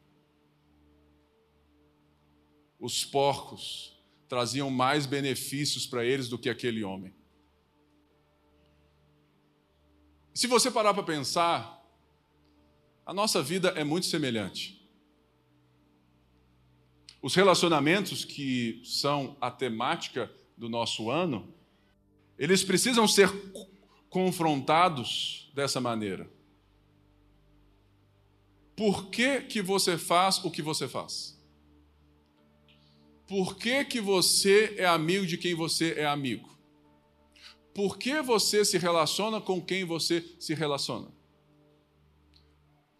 Os 2.79 3.03
porcos 3.03 3.99
traziam 4.27 4.69
mais 4.69 5.05
benefícios 5.05 5.85
para 5.85 6.05
eles 6.05 6.29
do 6.29 6.37
que 6.37 6.49
aquele 6.49 6.83
homem. 6.83 7.13
Se 10.33 10.47
você 10.47 10.71
parar 10.71 10.93
para 10.93 11.03
pensar, 11.03 11.83
a 13.05 13.13
nossa 13.13 13.41
vida 13.41 13.69
é 13.69 13.83
muito 13.83 14.05
semelhante. 14.05 14.79
Os 17.21 17.35
relacionamentos 17.35 18.23
que 18.23 18.81
são 18.85 19.35
a 19.41 19.51
temática 19.51 20.31
do 20.55 20.69
nosso 20.69 21.09
ano, 21.09 21.53
eles 22.37 22.63
precisam 22.63 23.07
ser 23.07 23.29
confrontados 24.09 25.51
dessa 25.53 25.81
maneira 25.81 26.29
por 28.79 29.07
que, 29.07 29.41
que 29.41 29.61
você 29.61 29.97
faz 29.97 30.41
o 30.45 30.49
que 30.49 30.61
você 30.61 30.87
faz? 30.87 31.37
Por 33.29 33.55
que, 33.57 33.85
que 33.85 34.01
você 34.01 34.73
é 34.75 34.87
amigo 34.87 35.23
de 35.23 35.37
quem 35.37 35.53
você 35.53 35.93
é 35.95 36.03
amigo? 36.03 36.49
Por 37.75 37.95
que 37.95 38.23
você 38.23 38.65
se 38.65 38.75
relaciona 38.79 39.39
com 39.39 39.61
quem 39.61 39.85
você 39.85 40.35
se 40.39 40.55
relaciona? 40.55 41.13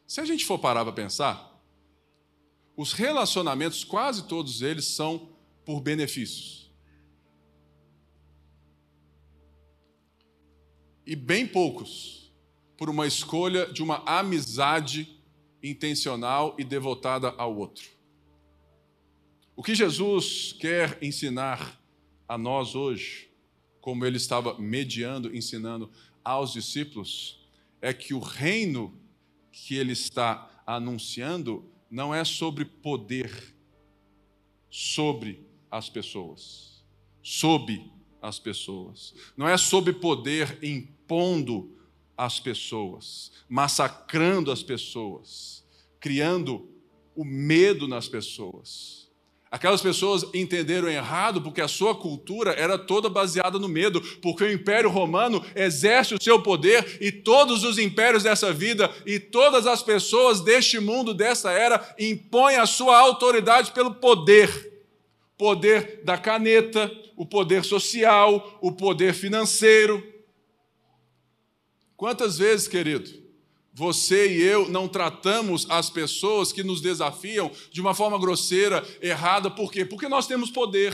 Se 0.05 0.21
a 0.21 0.25
gente 0.25 0.45
for 0.45 0.59
parar 0.59 0.83
para 0.83 0.93
pensar, 0.93 1.59
os 2.77 2.93
relacionamentos, 2.93 3.83
quase 3.83 4.27
todos 4.27 4.61
eles, 4.61 4.85
são 4.85 5.33
por 5.65 5.81
benefícios. 5.81 6.71
E 11.07 11.15
bem 11.15 11.47
poucos 11.47 12.31
por 12.77 12.87
uma 12.87 13.07
escolha 13.07 13.65
de 13.65 13.81
uma 13.81 14.03
amizade 14.05 15.19
intencional 15.63 16.55
e 16.59 16.63
devotada 16.63 17.29
ao 17.29 17.57
outro. 17.57 17.98
O 19.59 19.61
que 19.61 19.75
Jesus 19.75 20.55
quer 20.57 20.97
ensinar 21.01 21.83
a 22.25 22.37
nós 22.37 22.75
hoje, 22.75 23.29
como 23.81 24.05
ele 24.05 24.15
estava 24.15 24.57
mediando, 24.57 25.35
ensinando 25.35 25.91
aos 26.23 26.53
discípulos, 26.53 27.45
é 27.81 27.91
que 27.91 28.13
o 28.13 28.19
reino 28.19 28.97
que 29.51 29.75
ele 29.75 29.91
está 29.91 30.63
anunciando 30.65 31.69
não 31.91 32.15
é 32.15 32.23
sobre 32.23 32.63
poder 32.63 33.53
sobre 34.69 35.45
as 35.69 35.89
pessoas, 35.89 36.81
sob 37.21 37.91
as 38.21 38.39
pessoas. 38.39 39.13
Não 39.35 39.45
é 39.45 39.57
sob 39.57 39.91
poder 39.91 40.57
impondo 40.63 41.77
as 42.15 42.39
pessoas, 42.39 43.33
massacrando 43.49 44.53
as 44.53 44.63
pessoas, 44.63 45.67
criando 45.99 46.65
o 47.13 47.25
medo 47.25 47.89
nas 47.89 48.07
pessoas. 48.07 49.08
Aquelas 49.51 49.81
pessoas 49.81 50.23
entenderam 50.31 50.87
errado 50.87 51.41
porque 51.41 51.59
a 51.59 51.67
sua 51.67 51.95
cultura 51.95 52.51
era 52.51 52.77
toda 52.77 53.09
baseada 53.09 53.57
no 53.57 53.67
medo, 53.67 53.99
porque 54.21 54.43
o 54.43 54.51
Império 54.51 54.91
Romano 54.91 55.43
exerce 55.55 56.13
o 56.13 56.21
seu 56.21 56.43
poder 56.43 56.99
e 57.01 57.11
todos 57.11 57.63
os 57.63 57.79
impérios 57.79 58.21
dessa 58.21 58.53
vida 58.53 58.93
e 59.07 59.19
todas 59.19 59.65
as 59.65 59.81
pessoas 59.81 60.39
deste 60.41 60.79
mundo, 60.79 61.15
dessa 61.15 61.51
era, 61.51 61.95
impõem 61.97 62.57
a 62.57 62.67
sua 62.67 62.99
autoridade 62.99 63.71
pelo 63.71 63.95
poder. 63.95 64.67
Poder 65.35 66.03
da 66.03 66.15
caneta, 66.15 66.91
o 67.15 67.25
poder 67.25 67.63
social, 67.63 68.59
o 68.61 68.71
poder 68.71 69.15
financeiro. 69.15 70.05
Quantas 71.97 72.37
vezes, 72.37 72.67
querido, 72.67 73.18
você 73.79 74.35
e 74.35 74.41
eu 74.41 74.67
não 74.67 74.89
tratamos 74.89 75.65
as 75.69 75.89
pessoas 75.89 76.51
que 76.51 76.61
nos 76.61 76.81
desafiam 76.81 77.49
de 77.71 77.79
uma 77.79 77.93
forma 77.93 78.19
grosseira, 78.19 78.85
errada, 79.01 79.49
por 79.49 79.71
quê? 79.71 79.85
Porque 79.85 80.09
nós 80.09 80.27
temos 80.27 80.51
poder. 80.51 80.93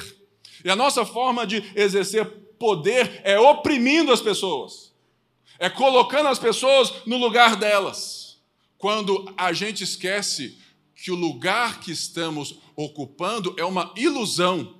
E 0.64 0.70
a 0.70 0.76
nossa 0.76 1.04
forma 1.04 1.48
de 1.48 1.64
exercer 1.76 2.28
poder 2.60 3.22
é 3.24 3.40
oprimindo 3.40 4.14
as 4.14 4.22
pessoas, 4.22 4.94
é 5.58 5.68
colocando 5.68 6.28
as 6.28 6.38
pessoas 6.38 6.94
no 7.08 7.18
lugar 7.18 7.56
delas. 7.56 8.38
Quando 8.78 9.34
a 9.36 9.52
gente 9.52 9.84
esquece 9.84 10.56
que 10.96 11.10
o 11.10 11.16
lugar 11.16 11.80
que 11.80 11.92
estamos 11.92 12.60
ocupando 12.76 13.56
é 13.58 13.66
uma 13.66 13.92
ilusão 13.98 14.76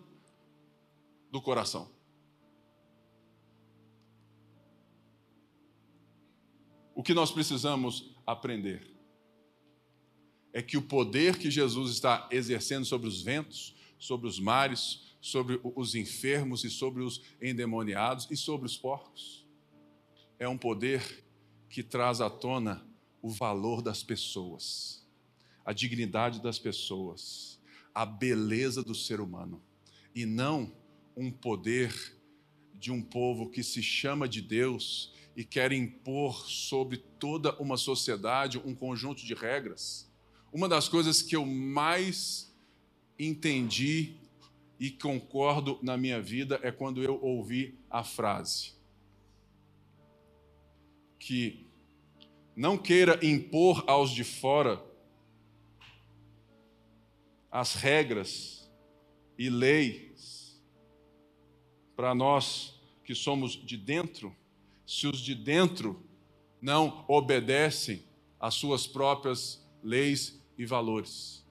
do 1.32 1.42
coração. 1.42 1.90
O 6.96 7.04
que 7.04 7.14
nós 7.14 7.30
precisamos 7.30 8.16
aprender 8.26 8.90
é 10.54 10.62
que 10.62 10.78
o 10.78 10.82
poder 10.82 11.38
que 11.38 11.52
Jesus 11.52 11.92
está 11.92 12.30
exercendo 12.32 12.86
sobre 12.86 13.10
os 13.10 13.22
ventos, 13.22 13.76
sobre 14.00 14.30
os 14.30 14.40
mares, 14.40 15.02
sobre 15.20 15.60
os 15.62 15.94
enfermos 15.94 16.64
e 16.64 16.70
sobre 16.70 17.04
os 17.04 17.22
endemoniados 17.42 18.30
e 18.32 18.38
sobre 18.38 18.66
os 18.66 18.78
porcos, 18.78 19.46
é 20.40 20.48
um 20.48 20.58
poder 20.58 21.26
que 21.70 21.84
traz 21.84 22.22
à 22.22 22.30
tona 22.30 22.88
o 23.22 23.30
valor 23.30 23.82
das 23.82 24.02
pessoas, 24.02 25.06
a 25.66 25.74
dignidade 25.74 26.42
das 26.42 26.58
pessoas, 26.58 27.60
a 27.94 28.06
beleza 28.06 28.82
do 28.82 28.96
ser 28.96 29.20
humano, 29.20 29.62
e 30.16 30.26
não 30.26 30.74
um 31.18 31.30
poder 31.30 31.94
de 32.74 32.90
um 32.90 33.02
povo 33.02 33.50
que 33.50 33.64
se 33.64 33.84
chama 33.84 34.30
de 34.30 34.42
Deus 34.42 35.14
e 35.36 35.44
quer 35.44 35.72
impor 35.72 36.48
sobre 36.48 36.98
toda 36.98 37.56
uma 37.60 37.78
sociedade 37.78 38.58
um 38.60 38.74
conjunto 38.74 39.26
de 39.26 39.34
regras. 39.34 40.10
Uma 40.52 40.70
das 40.70 40.88
coisas 40.88 41.22
que 41.22 41.36
eu 41.36 41.46
mais 41.46 42.56
entendi 43.20 44.16
e 44.80 44.92
concordo 44.92 45.80
na 45.82 45.98
minha 45.98 46.22
vida 46.22 46.60
é 46.64 46.72
quando 46.72 47.04
eu 47.04 47.20
ouvi 47.22 47.78
a 47.90 48.04
frase 48.04 48.76
que 51.26 51.66
não 52.56 52.78
queira 52.78 53.20
impor 53.26 53.84
aos 53.88 54.12
de 54.12 54.24
fora 54.24 54.80
as 57.52 57.74
regras 57.74 58.70
e 59.36 59.50
leis 59.50 60.62
para 61.96 62.14
nós 62.14 62.80
que 63.04 63.16
somos 63.16 63.54
de 63.54 63.76
dentro 63.76 64.36
se 64.86 65.08
os 65.08 65.20
de 65.20 65.34
dentro 65.34 66.04
não 66.62 67.04
obedecem 67.08 68.04
às 68.40 68.54
suas 68.54 68.86
próprias 68.88 69.64
leis 69.84 70.40
e 70.58 70.66
valores. 70.66 71.44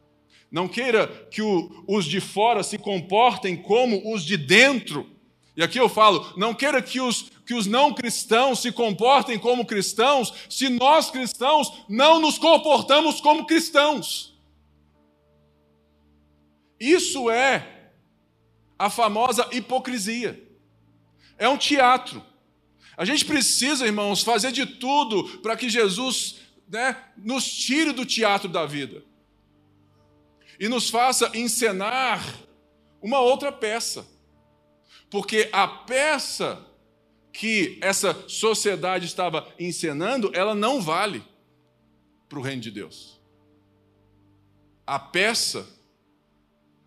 Não 0.50 0.68
queira 0.68 1.08
que 1.30 1.42
o, 1.42 1.84
os 1.88 2.04
de 2.04 2.20
fora 2.20 2.62
se 2.62 2.78
comportem 2.78 3.56
como 3.56 4.12
os 4.12 4.24
de 4.24 4.36
dentro. 4.36 5.10
E 5.56 5.62
aqui 5.62 5.78
eu 5.78 5.88
falo, 5.88 6.32
não 6.36 6.54
queira 6.54 6.80
que 6.80 7.00
os, 7.00 7.30
que 7.44 7.54
os 7.54 7.66
não 7.66 7.92
cristãos 7.92 8.60
se 8.60 8.70
comportem 8.70 9.38
como 9.38 9.66
cristãos, 9.66 10.32
se 10.48 10.68
nós 10.68 11.10
cristãos 11.10 11.84
não 11.88 12.20
nos 12.20 12.38
comportamos 12.38 13.20
como 13.20 13.46
cristãos. 13.46 14.34
Isso 16.78 17.30
é 17.30 17.90
a 18.78 18.90
famosa 18.90 19.48
hipocrisia. 19.52 20.40
É 21.38 21.48
um 21.48 21.56
teatro. 21.56 22.22
A 22.96 23.04
gente 23.04 23.24
precisa, 23.24 23.86
irmãos, 23.86 24.22
fazer 24.22 24.52
de 24.52 24.66
tudo 24.66 25.24
para 25.40 25.56
que 25.56 25.68
Jesus 25.68 26.36
né, 26.68 26.96
nos 27.16 27.44
tire 27.46 27.92
do 27.92 28.06
teatro 28.06 28.48
da 28.48 28.64
vida 28.66 29.02
e 30.58 30.68
nos 30.68 30.88
faça 30.88 31.30
encenar 31.36 32.22
uma 33.02 33.20
outra 33.20 33.50
peça. 33.50 34.06
Porque 35.10 35.48
a 35.52 35.66
peça 35.66 36.64
que 37.32 37.78
essa 37.82 38.28
sociedade 38.28 39.06
estava 39.06 39.52
encenando, 39.58 40.30
ela 40.34 40.54
não 40.54 40.80
vale 40.80 41.24
para 42.28 42.38
o 42.38 42.42
reino 42.42 42.62
de 42.62 42.70
Deus. 42.70 43.20
A 44.86 44.98
peça 44.98 45.66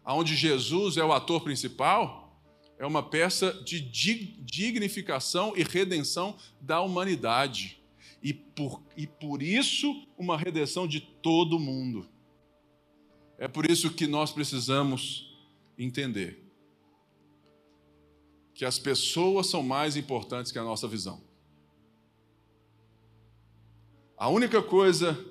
onde 0.06 0.36
Jesus 0.36 0.96
é 0.96 1.04
o 1.04 1.12
ator 1.12 1.42
principal, 1.42 2.27
é 2.80 2.86
uma 2.86 3.02
peça 3.02 3.52
de 3.64 3.80
dignificação 3.80 5.54
e 5.56 5.64
redenção 5.64 6.38
da 6.62 6.82
humanidade. 6.82 7.82
E 8.22 8.34
por, 8.34 8.82
e 8.96 9.08
por 9.08 9.42
isso, 9.42 10.08
uma 10.18 10.38
redenção 10.38 10.88
de 10.88 11.00
todo 11.00 11.60
mundo. 11.60 12.08
É 13.38 13.48
por 13.48 13.70
isso 13.70 13.92
que 13.92 14.08
nós 14.08 14.32
precisamos 14.32 15.36
entender 15.78 16.44
que 18.54 18.66
as 18.66 18.80
pessoas 18.80 19.48
são 19.48 19.62
mais 19.62 19.96
importantes 19.96 20.52
que 20.52 20.58
a 20.58 20.64
nossa 20.64 20.88
visão. 20.88 21.22
A 24.18 24.30
única 24.30 24.64
coisa 24.64 25.24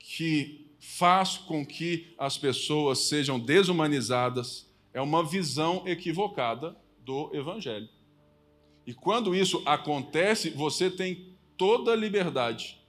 que 0.00 0.68
faz 0.80 1.38
com 1.38 1.64
que 1.64 2.12
as 2.18 2.36
pessoas 2.36 3.06
sejam 3.06 3.38
desumanizadas 3.38 4.71
é 4.92 5.00
uma 5.00 5.24
visão 5.24 5.82
equivocada 5.86 6.76
do 6.98 7.34
Evangelho. 7.34 7.88
E 8.86 8.92
quando 8.92 9.34
isso 9.34 9.62
acontece, 9.64 10.50
você 10.50 10.90
tem 10.90 11.36
toda 11.56 11.92
a 11.92 11.96
liberdade 11.96 12.80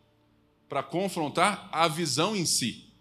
para 0.68 0.82
confrontar 0.82 1.70
a 1.72 1.88
visão 1.88 2.36
em 2.36 2.46
si. 2.46 2.92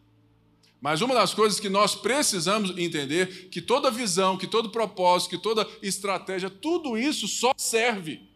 Mas 0.81 1.01
uma 1.01 1.15
das 1.15 1.33
coisas 1.33 1.61
que 1.61 1.69
nós 1.69 1.95
precisamos 1.95 2.77
entender 2.77 3.49
que 3.49 3.62
toda 3.62 3.91
visão, 3.91 4.37
que 4.37 4.47
todo 4.47 4.71
propósito, 4.71 5.31
que 5.31 5.38
toda 5.38 5.67
estratégia, 5.81 6.51
tudo 6.51 6.99
isso 6.99 7.29
só 7.29 7.53
serve 7.57 8.29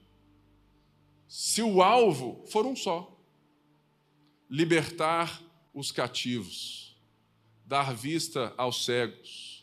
se 1.28 1.60
o 1.60 1.82
alvo 1.82 2.44
for 2.46 2.64
um 2.64 2.76
só: 2.76 3.20
libertar 4.48 5.42
os 5.74 5.90
cativos, 5.90 6.96
dar 7.64 7.92
vista 7.92 8.54
aos 8.56 8.84
cegos, 8.84 9.55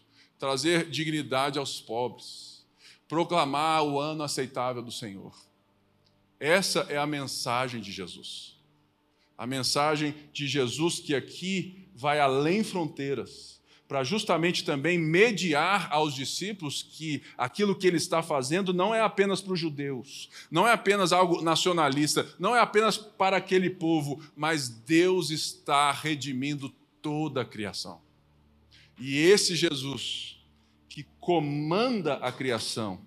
trazer 0.44 0.90
dignidade 0.90 1.58
aos 1.58 1.80
pobres, 1.80 2.66
proclamar 3.08 3.82
o 3.86 3.98
ano 3.98 4.24
aceitável 4.24 4.82
do 4.82 4.92
Senhor. 4.92 5.34
Essa 6.38 6.82
é 6.90 6.98
a 6.98 7.08
mensagem 7.08 7.80
de 7.80 7.94
Jesus. 7.94 8.58
A 9.38 9.48
mensagem 9.48 10.14
de 10.34 10.46
Jesus 10.46 11.00
que 11.00 11.16
aqui 11.16 11.88
vai 11.96 12.20
além 12.20 12.62
fronteiras, 12.62 13.62
para 13.88 14.04
justamente 14.04 14.66
também 14.66 14.98
mediar 15.00 15.88
aos 15.89 16.14
discípulos 16.14 16.84
que 16.84 17.24
aquilo 17.38 17.74
que 17.74 17.88
ele 17.88 17.96
está 17.96 18.22
fazendo 18.22 18.74
não 18.74 18.94
é 18.94 19.00
apenas 19.00 19.39
para 19.39 19.54
os 19.54 19.60
judeus, 19.62 20.30
não 20.52 20.68
é 20.68 20.74
apenas 20.74 21.14
algo 21.14 21.41
nacionalista, 21.41 22.28
não 22.38 22.54
é 22.54 22.60
apenas 22.60 22.98
para 22.98 23.38
aquele 23.38 23.70
povo, 23.70 24.22
mas 24.36 24.68
Deus 24.68 25.30
está 25.30 25.89
redimindo 25.94 26.68
toda 27.02 27.44
a 27.44 27.46
criação. 27.46 28.02
E 29.06 29.18
esse 29.18 29.54
Jesus, 29.54 30.38
que 30.88 31.04
comanda 31.20 32.14
a 32.14 32.32
criação, 32.32 33.01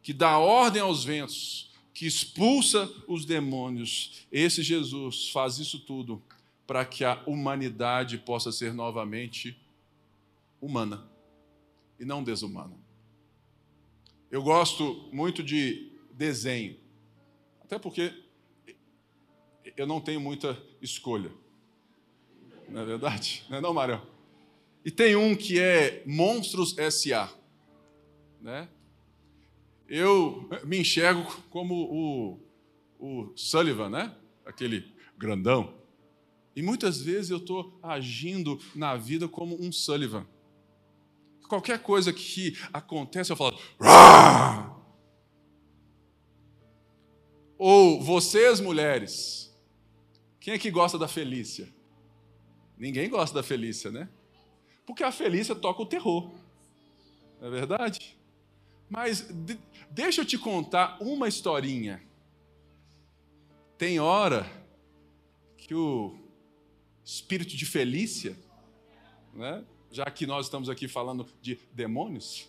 que 0.00 0.14
dá 0.14 0.38
ordem 0.38 0.80
aos 0.80 1.04
ventos, 1.04 1.70
que 1.92 2.06
expulsa 2.06 2.90
os 3.06 3.26
demônios, 3.26 4.26
esse 4.32 4.62
Jesus 4.62 5.28
faz 5.28 5.58
isso 5.58 5.80
tudo 5.80 6.22
para 6.66 6.86
que 6.86 7.04
a 7.04 7.22
humanidade 7.26 8.16
possa 8.16 8.50
ser 8.50 8.72
novamente 8.72 9.60
humana 10.58 11.06
e 12.00 12.04
não 12.06 12.24
desumana. 12.24 12.74
Eu 14.30 14.42
gosto 14.42 15.06
muito 15.12 15.42
de 15.42 15.92
desenho, 16.14 16.78
até 17.62 17.78
porque 17.78 18.24
eu 19.76 19.86
não 19.86 20.00
tenho 20.00 20.18
muita 20.18 20.58
escolha. 20.80 21.30
Não 22.70 22.80
é 22.80 22.84
verdade? 22.86 23.44
Não 23.50 23.58
é 23.58 23.60
não? 23.60 24.15
E 24.86 24.90
tem 24.90 25.16
um 25.16 25.34
que 25.36 25.60
é 25.60 26.02
Monstros 26.06 26.78
S.A. 26.78 27.28
Né? 28.40 28.68
eu 29.88 30.48
me 30.64 30.78
enxergo 30.78 31.24
como 31.50 31.74
o, 31.74 32.40
o 32.98 33.32
Sullivan, 33.36 33.90
né? 33.90 34.14
Aquele 34.44 34.94
grandão. 35.18 35.74
E 36.54 36.62
muitas 36.62 37.00
vezes 37.00 37.30
eu 37.30 37.38
estou 37.38 37.78
agindo 37.82 38.60
na 38.74 38.96
vida 38.96 39.28
como 39.28 39.60
um 39.60 39.70
Sullivan. 39.70 40.26
Qualquer 41.48 41.80
coisa 41.80 42.12
que 42.12 42.56
acontece, 42.72 43.30
eu 43.30 43.36
falo. 43.36 43.58
Rah! 43.80 44.72
Ou 47.58 48.00
vocês, 48.00 48.60
mulheres, 48.60 49.52
quem 50.38 50.54
é 50.54 50.58
que 50.58 50.70
gosta 50.70 50.98
da 50.98 51.08
Felícia? 51.08 51.68
Ninguém 52.78 53.08
gosta 53.08 53.34
da 53.34 53.42
Felícia, 53.42 53.90
né? 53.90 54.08
Porque 54.86 55.02
a 55.02 55.10
Felícia 55.10 55.54
toca 55.54 55.82
o 55.82 55.86
terror. 55.86 56.30
Não 57.40 57.48
é 57.48 57.50
verdade? 57.50 58.16
Mas 58.88 59.22
de, 59.22 59.58
deixa 59.90 60.20
eu 60.20 60.24
te 60.24 60.38
contar 60.38 60.96
uma 61.00 61.26
historinha. 61.26 62.00
Tem 63.76 63.98
hora 63.98 64.46
que 65.58 65.74
o 65.74 66.16
espírito 67.04 67.56
de 67.56 67.66
Felícia, 67.66 68.36
né? 69.34 69.64
já 69.90 70.04
que 70.10 70.26
nós 70.26 70.46
estamos 70.46 70.68
aqui 70.68 70.86
falando 70.86 71.26
de 71.42 71.58
demônios, 71.72 72.48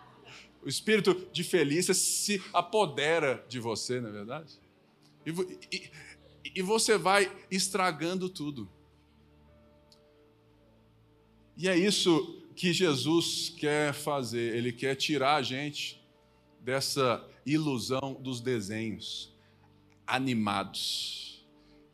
o 0.62 0.68
espírito 0.68 1.28
de 1.32 1.42
Felícia 1.42 1.92
se 1.92 2.42
apodera 2.52 3.44
de 3.48 3.58
você, 3.58 4.00
não 4.00 4.10
é 4.10 4.12
verdade? 4.12 4.58
E, 5.26 5.30
e, 5.72 5.90
e 6.56 6.62
você 6.62 6.96
vai 6.96 7.30
estragando 7.50 8.28
tudo. 8.28 8.70
E 11.56 11.68
é 11.68 11.76
isso 11.76 12.42
que 12.56 12.72
Jesus 12.72 13.52
quer 13.56 13.92
fazer, 13.92 14.56
ele 14.56 14.72
quer 14.72 14.94
tirar 14.94 15.36
a 15.36 15.42
gente 15.42 16.02
dessa 16.60 17.24
ilusão 17.44 18.14
dos 18.20 18.40
desenhos 18.40 19.32
animados. 20.06 21.44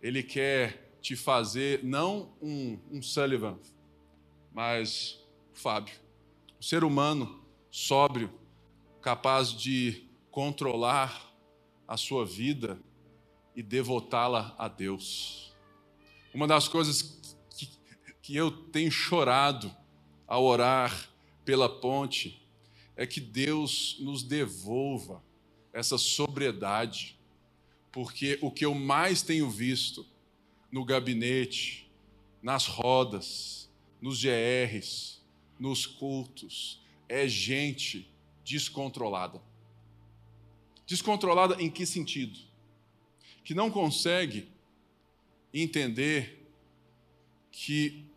Ele 0.00 0.22
quer 0.22 0.96
te 1.00 1.16
fazer 1.16 1.82
não 1.82 2.32
um, 2.40 2.78
um 2.90 3.02
Sullivan, 3.02 3.58
mas 4.52 5.18
Fábio, 5.52 5.94
um 6.58 6.62
ser 6.62 6.84
humano 6.84 7.42
sóbrio, 7.70 8.30
capaz 9.02 9.52
de 9.52 10.04
controlar 10.30 11.34
a 11.86 11.96
sua 11.96 12.24
vida 12.24 12.78
e 13.54 13.62
devotá-la 13.62 14.54
a 14.58 14.68
Deus. 14.68 15.54
Uma 16.32 16.46
das 16.46 16.68
coisas 16.68 17.19
que, 18.30 18.36
eu 18.36 18.52
tenho 18.52 18.92
chorado 18.92 19.74
ao 20.24 20.44
orar 20.44 21.10
pela 21.44 21.68
ponte 21.68 22.40
é 22.94 23.04
que 23.04 23.20
Deus 23.20 23.96
nos 23.98 24.22
devolva 24.22 25.20
essa 25.72 25.98
sobriedade, 25.98 27.18
porque 27.90 28.38
o 28.40 28.48
que 28.48 28.64
eu 28.64 28.72
mais 28.72 29.20
tenho 29.20 29.50
visto 29.50 30.06
no 30.70 30.84
gabinete, 30.84 31.90
nas 32.40 32.66
rodas, 32.66 33.68
nos 34.00 34.22
GRs, 34.22 35.20
nos 35.58 35.84
cultos, 35.84 36.80
é 37.08 37.26
gente 37.26 38.08
descontrolada. 38.44 39.42
Descontrolada 40.86 41.60
em 41.60 41.68
que 41.68 41.84
sentido? 41.84 42.38
Que 43.42 43.54
não 43.54 43.72
consegue 43.72 44.48
entender 45.52 46.48
que 47.50 48.09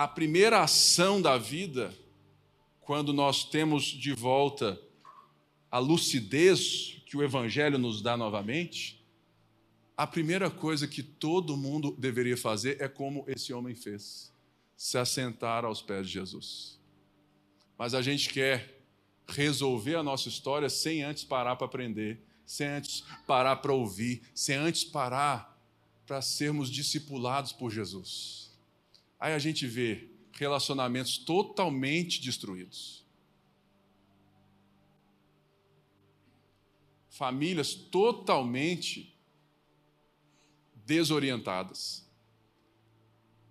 a 0.00 0.08
primeira 0.08 0.62
ação 0.62 1.20
da 1.20 1.36
vida, 1.36 1.94
quando 2.80 3.12
nós 3.12 3.44
temos 3.44 3.84
de 3.84 4.14
volta 4.14 4.80
a 5.70 5.78
lucidez 5.78 7.02
que 7.04 7.18
o 7.18 7.22
Evangelho 7.22 7.76
nos 7.76 8.00
dá 8.00 8.16
novamente, 8.16 9.04
a 9.94 10.06
primeira 10.06 10.50
coisa 10.50 10.88
que 10.88 11.02
todo 11.02 11.54
mundo 11.54 11.94
deveria 11.98 12.34
fazer 12.34 12.80
é 12.80 12.88
como 12.88 13.26
esse 13.28 13.52
homem 13.52 13.74
fez: 13.74 14.32
se 14.74 14.96
assentar 14.96 15.66
aos 15.66 15.82
pés 15.82 16.06
de 16.06 16.14
Jesus. 16.14 16.80
Mas 17.76 17.92
a 17.92 18.00
gente 18.00 18.30
quer 18.30 18.82
resolver 19.28 19.96
a 19.96 20.02
nossa 20.02 20.30
história 20.30 20.70
sem 20.70 21.02
antes 21.02 21.24
parar 21.24 21.56
para 21.56 21.66
aprender, 21.66 22.24
sem 22.46 22.66
antes 22.66 23.04
parar 23.26 23.56
para 23.56 23.74
ouvir, 23.74 24.22
sem 24.34 24.56
antes 24.56 24.82
parar 24.82 25.62
para 26.06 26.22
sermos 26.22 26.70
discipulados 26.70 27.52
por 27.52 27.70
Jesus. 27.70 28.49
Aí 29.20 29.34
a 29.34 29.38
gente 29.38 29.66
vê 29.66 30.08
relacionamentos 30.32 31.18
totalmente 31.18 32.22
destruídos. 32.22 33.04
Famílias 37.10 37.74
totalmente 37.74 39.14
desorientadas. 40.86 42.08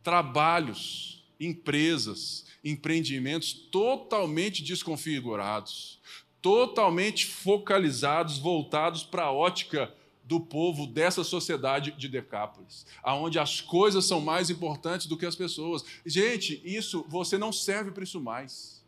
Trabalhos, 0.02 1.24
empresas, 1.40 2.48
empreendimentos 2.64 3.54
totalmente 3.54 4.64
desconfigurados, 4.64 6.02
totalmente 6.42 7.28
focalizados, 7.28 8.40
voltados 8.40 9.04
para 9.04 9.26
a 9.26 9.32
ótica 9.32 9.94
do 10.30 10.40
povo 10.40 10.86
dessa 10.86 11.24
sociedade 11.24 11.90
de 11.98 12.08
Decápolis, 12.08 12.86
aonde 13.02 13.40
as 13.40 13.62
coisas 13.62 14.06
são 14.06 14.22
mais 14.22 14.52
importantes 14.52 15.08
do 15.08 15.18
que 15.18 15.26
as 15.26 15.36
pessoas. 15.36 15.84
Gente, 16.06 16.62
isso 16.64 17.04
você 17.10 17.36
não 17.36 17.52
serve 17.52 17.90
para 17.90 18.04
isso 18.04 18.22
mais. 18.22 18.86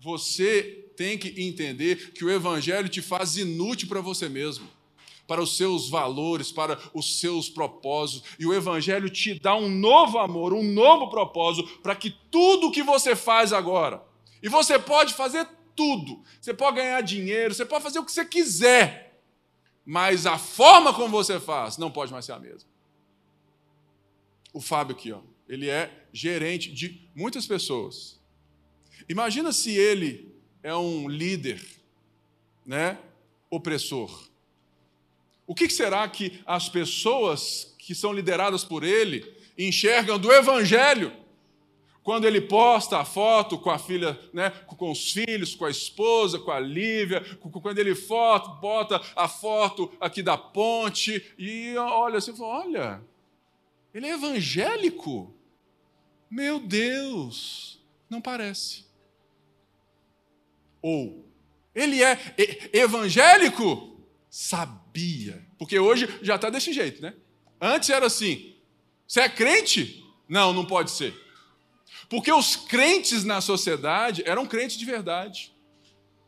Você 0.00 0.88
tem 0.96 1.18
que 1.18 1.28
entender 1.42 2.12
que 2.12 2.24
o 2.24 2.30
evangelho 2.30 2.88
te 2.88 3.02
faz 3.02 3.36
inútil 3.36 3.86
para 3.86 4.00
você 4.00 4.26
mesmo, 4.26 4.66
para 5.28 5.42
os 5.42 5.58
seus 5.58 5.90
valores, 5.90 6.50
para 6.50 6.80
os 6.94 7.20
seus 7.20 7.50
propósitos, 7.50 8.26
e 8.38 8.46
o 8.46 8.54
evangelho 8.54 9.10
te 9.10 9.38
dá 9.38 9.54
um 9.54 9.68
novo 9.68 10.18
amor, 10.18 10.54
um 10.54 10.62
novo 10.64 11.10
propósito 11.10 11.68
para 11.82 11.94
que 11.94 12.10
tudo 12.30 12.72
que 12.72 12.82
você 12.82 13.14
faz 13.14 13.52
agora, 13.52 14.02
e 14.42 14.48
você 14.48 14.78
pode 14.78 15.12
fazer 15.12 15.46
tudo. 15.76 16.22
Você 16.40 16.54
pode 16.54 16.76
ganhar 16.76 17.02
dinheiro, 17.02 17.52
você 17.52 17.66
pode 17.66 17.82
fazer 17.82 17.98
o 17.98 18.04
que 18.06 18.12
você 18.12 18.24
quiser 18.24 19.13
mas 19.84 20.26
a 20.26 20.38
forma 20.38 20.94
como 20.94 21.08
você 21.08 21.38
faz 21.38 21.76
não 21.76 21.90
pode 21.90 22.12
mais 22.12 22.24
ser 22.24 22.32
a 22.32 22.38
mesma. 22.38 22.68
O 24.52 24.60
Fábio 24.60 24.94
aqui, 24.94 25.12
ó, 25.12 25.20
ele 25.48 25.68
é 25.68 26.06
gerente 26.12 26.72
de 26.72 27.08
muitas 27.14 27.46
pessoas. 27.46 28.20
Imagina 29.08 29.52
se 29.52 29.70
ele 29.70 30.34
é 30.62 30.74
um 30.74 31.08
líder, 31.08 31.62
né, 32.64 32.98
opressor. 33.50 34.28
O 35.46 35.54
que 35.54 35.68
será 35.68 36.08
que 36.08 36.40
as 36.46 36.68
pessoas 36.68 37.74
que 37.78 37.94
são 37.94 38.12
lideradas 38.12 38.64
por 38.64 38.82
ele 38.82 39.36
enxergam 39.58 40.18
do 40.18 40.32
evangelho? 40.32 41.12
Quando 42.04 42.26
ele 42.26 42.42
posta 42.42 42.98
a 42.98 43.04
foto 43.04 43.56
com 43.58 43.70
a 43.70 43.78
filha, 43.78 44.20
né, 44.30 44.50
com 44.50 44.92
os 44.92 45.10
filhos, 45.10 45.54
com 45.54 45.64
a 45.64 45.70
esposa, 45.70 46.38
com 46.38 46.50
a 46.50 46.60
Lívia, 46.60 47.24
quando 47.40 47.78
ele 47.78 47.94
foto, 47.94 48.60
bota 48.60 49.00
a 49.16 49.26
foto 49.26 49.90
aqui 49.98 50.22
da 50.22 50.36
ponte 50.36 51.34
e 51.38 51.74
olha 51.78 52.18
assim, 52.18 52.34
olha, 52.38 53.02
ele 53.94 54.06
é 54.06 54.10
evangélico? 54.10 55.34
Meu 56.30 56.60
Deus, 56.60 57.82
não 58.10 58.20
parece. 58.20 58.84
Ou, 60.82 61.24
ele 61.74 62.04
é 62.04 62.18
evangélico? 62.70 63.98
Sabia. 64.28 65.42
Porque 65.56 65.78
hoje 65.78 66.06
já 66.20 66.34
está 66.34 66.50
desse 66.50 66.70
jeito, 66.70 67.00
né? 67.00 67.14
Antes 67.58 67.88
era 67.88 68.04
assim: 68.04 68.54
você 69.06 69.20
é 69.20 69.28
crente? 69.28 70.04
Não, 70.28 70.52
não 70.52 70.66
pode 70.66 70.90
ser. 70.90 71.23
Porque 72.14 72.30
os 72.30 72.54
crentes 72.54 73.24
na 73.24 73.40
sociedade 73.40 74.22
eram 74.24 74.46
crentes 74.46 74.76
de 74.76 74.84
verdade. 74.84 75.52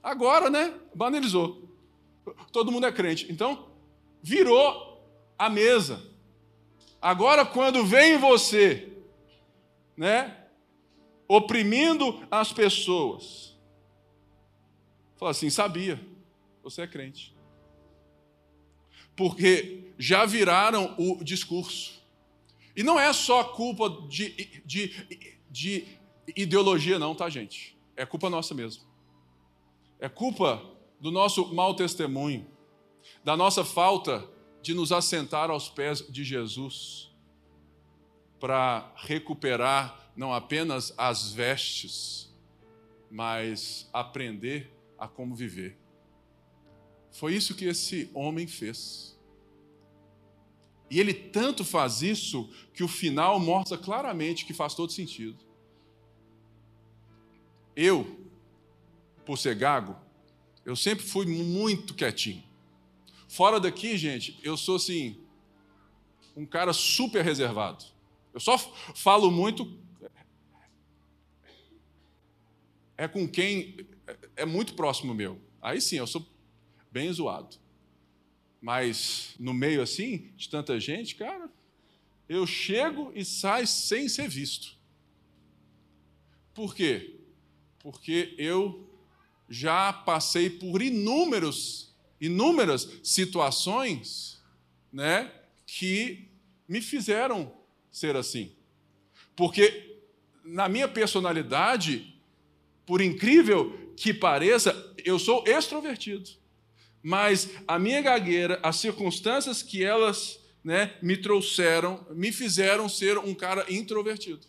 Agora, 0.02 0.50
né? 0.50 0.74
Banalizou. 0.92 1.62
Todo 2.50 2.72
mundo 2.72 2.88
é 2.88 2.90
crente. 2.90 3.30
Então, 3.30 3.70
virou 4.20 5.00
a 5.38 5.48
mesa. 5.48 6.02
Agora, 7.00 7.46
quando 7.46 7.86
vem 7.86 8.18
você, 8.18 8.94
né? 9.96 10.36
Oprimindo 11.28 12.20
as 12.32 12.52
pessoas. 12.52 13.56
Fala 15.16 15.30
assim: 15.30 15.50
sabia, 15.50 16.04
você 16.64 16.82
é 16.82 16.88
crente. 16.88 17.32
Porque 19.14 19.92
já 19.96 20.26
viraram 20.26 20.96
o 20.98 21.22
discurso. 21.22 22.02
E 22.74 22.82
não 22.82 22.98
é 22.98 23.12
só 23.12 23.44
culpa 23.44 23.88
de, 24.08 24.62
de 24.64 25.35
de 25.50 25.86
ideologia, 26.36 26.98
não, 26.98 27.14
tá, 27.14 27.28
gente? 27.28 27.76
É 27.96 28.04
culpa 28.04 28.28
nossa 28.28 28.54
mesmo. 28.54 28.84
É 29.98 30.08
culpa 30.08 30.62
do 31.00 31.10
nosso 31.10 31.54
mau 31.54 31.74
testemunho, 31.74 32.46
da 33.24 33.36
nossa 33.36 33.64
falta 33.64 34.28
de 34.60 34.74
nos 34.74 34.92
assentar 34.92 35.50
aos 35.50 35.68
pés 35.68 36.00
de 36.08 36.24
Jesus 36.24 37.10
para 38.38 38.92
recuperar 38.96 40.12
não 40.16 40.32
apenas 40.32 40.92
as 40.96 41.32
vestes, 41.32 42.34
mas 43.10 43.88
aprender 43.92 44.72
a 44.98 45.06
como 45.06 45.34
viver. 45.34 45.78
Foi 47.12 47.34
isso 47.34 47.54
que 47.54 47.64
esse 47.64 48.10
homem 48.12 48.46
fez. 48.46 49.15
E 50.90 51.00
ele 51.00 51.12
tanto 51.12 51.64
faz 51.64 52.02
isso 52.02 52.48
que 52.72 52.84
o 52.84 52.88
final 52.88 53.40
mostra 53.40 53.76
claramente 53.76 54.44
que 54.44 54.54
faz 54.54 54.74
todo 54.74 54.92
sentido. 54.92 55.36
Eu, 57.74 58.20
por 59.24 59.36
ser 59.36 59.54
gago, 59.56 59.96
eu 60.64 60.76
sempre 60.76 61.04
fui 61.04 61.26
muito 61.26 61.94
quietinho. 61.94 62.42
Fora 63.28 63.58
daqui, 63.58 63.96
gente, 63.98 64.38
eu 64.42 64.56
sou 64.56 64.76
assim, 64.76 65.20
um 66.36 66.46
cara 66.46 66.72
super 66.72 67.24
reservado. 67.24 67.84
Eu 68.32 68.40
só 68.40 68.56
falo 68.94 69.30
muito 69.30 69.78
é 72.96 73.06
com 73.06 73.28
quem 73.28 73.86
é 74.34 74.44
muito 74.44 74.74
próximo 74.74 75.14
meu. 75.14 75.40
Aí 75.60 75.80
sim, 75.80 75.96
eu 75.96 76.06
sou 76.06 76.26
bem 76.90 77.12
zoado. 77.12 77.56
Mas 78.60 79.34
no 79.38 79.52
meio 79.52 79.82
assim, 79.82 80.30
de 80.36 80.48
tanta 80.48 80.78
gente, 80.80 81.14
cara, 81.14 81.50
eu 82.28 82.46
chego 82.46 83.12
e 83.14 83.24
saio 83.24 83.66
sem 83.66 84.08
ser 84.08 84.28
visto. 84.28 84.76
Por 86.52 86.74
quê? 86.74 87.20
Porque 87.78 88.34
eu 88.38 88.90
já 89.48 89.92
passei 89.92 90.50
por 90.50 90.82
inúmeros, 90.82 91.94
inúmeras 92.20 92.88
situações, 93.02 94.42
né, 94.92 95.30
que 95.66 96.28
me 96.66 96.80
fizeram 96.80 97.52
ser 97.90 98.16
assim. 98.16 98.52
Porque 99.36 100.00
na 100.44 100.68
minha 100.68 100.88
personalidade, 100.88 102.14
por 102.84 103.00
incrível 103.00 103.92
que 103.96 104.12
pareça, 104.14 104.94
eu 105.04 105.18
sou 105.18 105.44
extrovertido. 105.46 106.30
Mas 107.08 107.48
a 107.68 107.78
minha 107.78 108.02
gagueira, 108.02 108.58
as 108.64 108.78
circunstâncias 108.78 109.62
que 109.62 109.84
elas 109.84 110.40
né, 110.64 110.98
me 111.00 111.16
trouxeram, 111.16 112.04
me 112.10 112.32
fizeram 112.32 112.88
ser 112.88 113.16
um 113.16 113.32
cara 113.32 113.64
introvertido. 113.72 114.44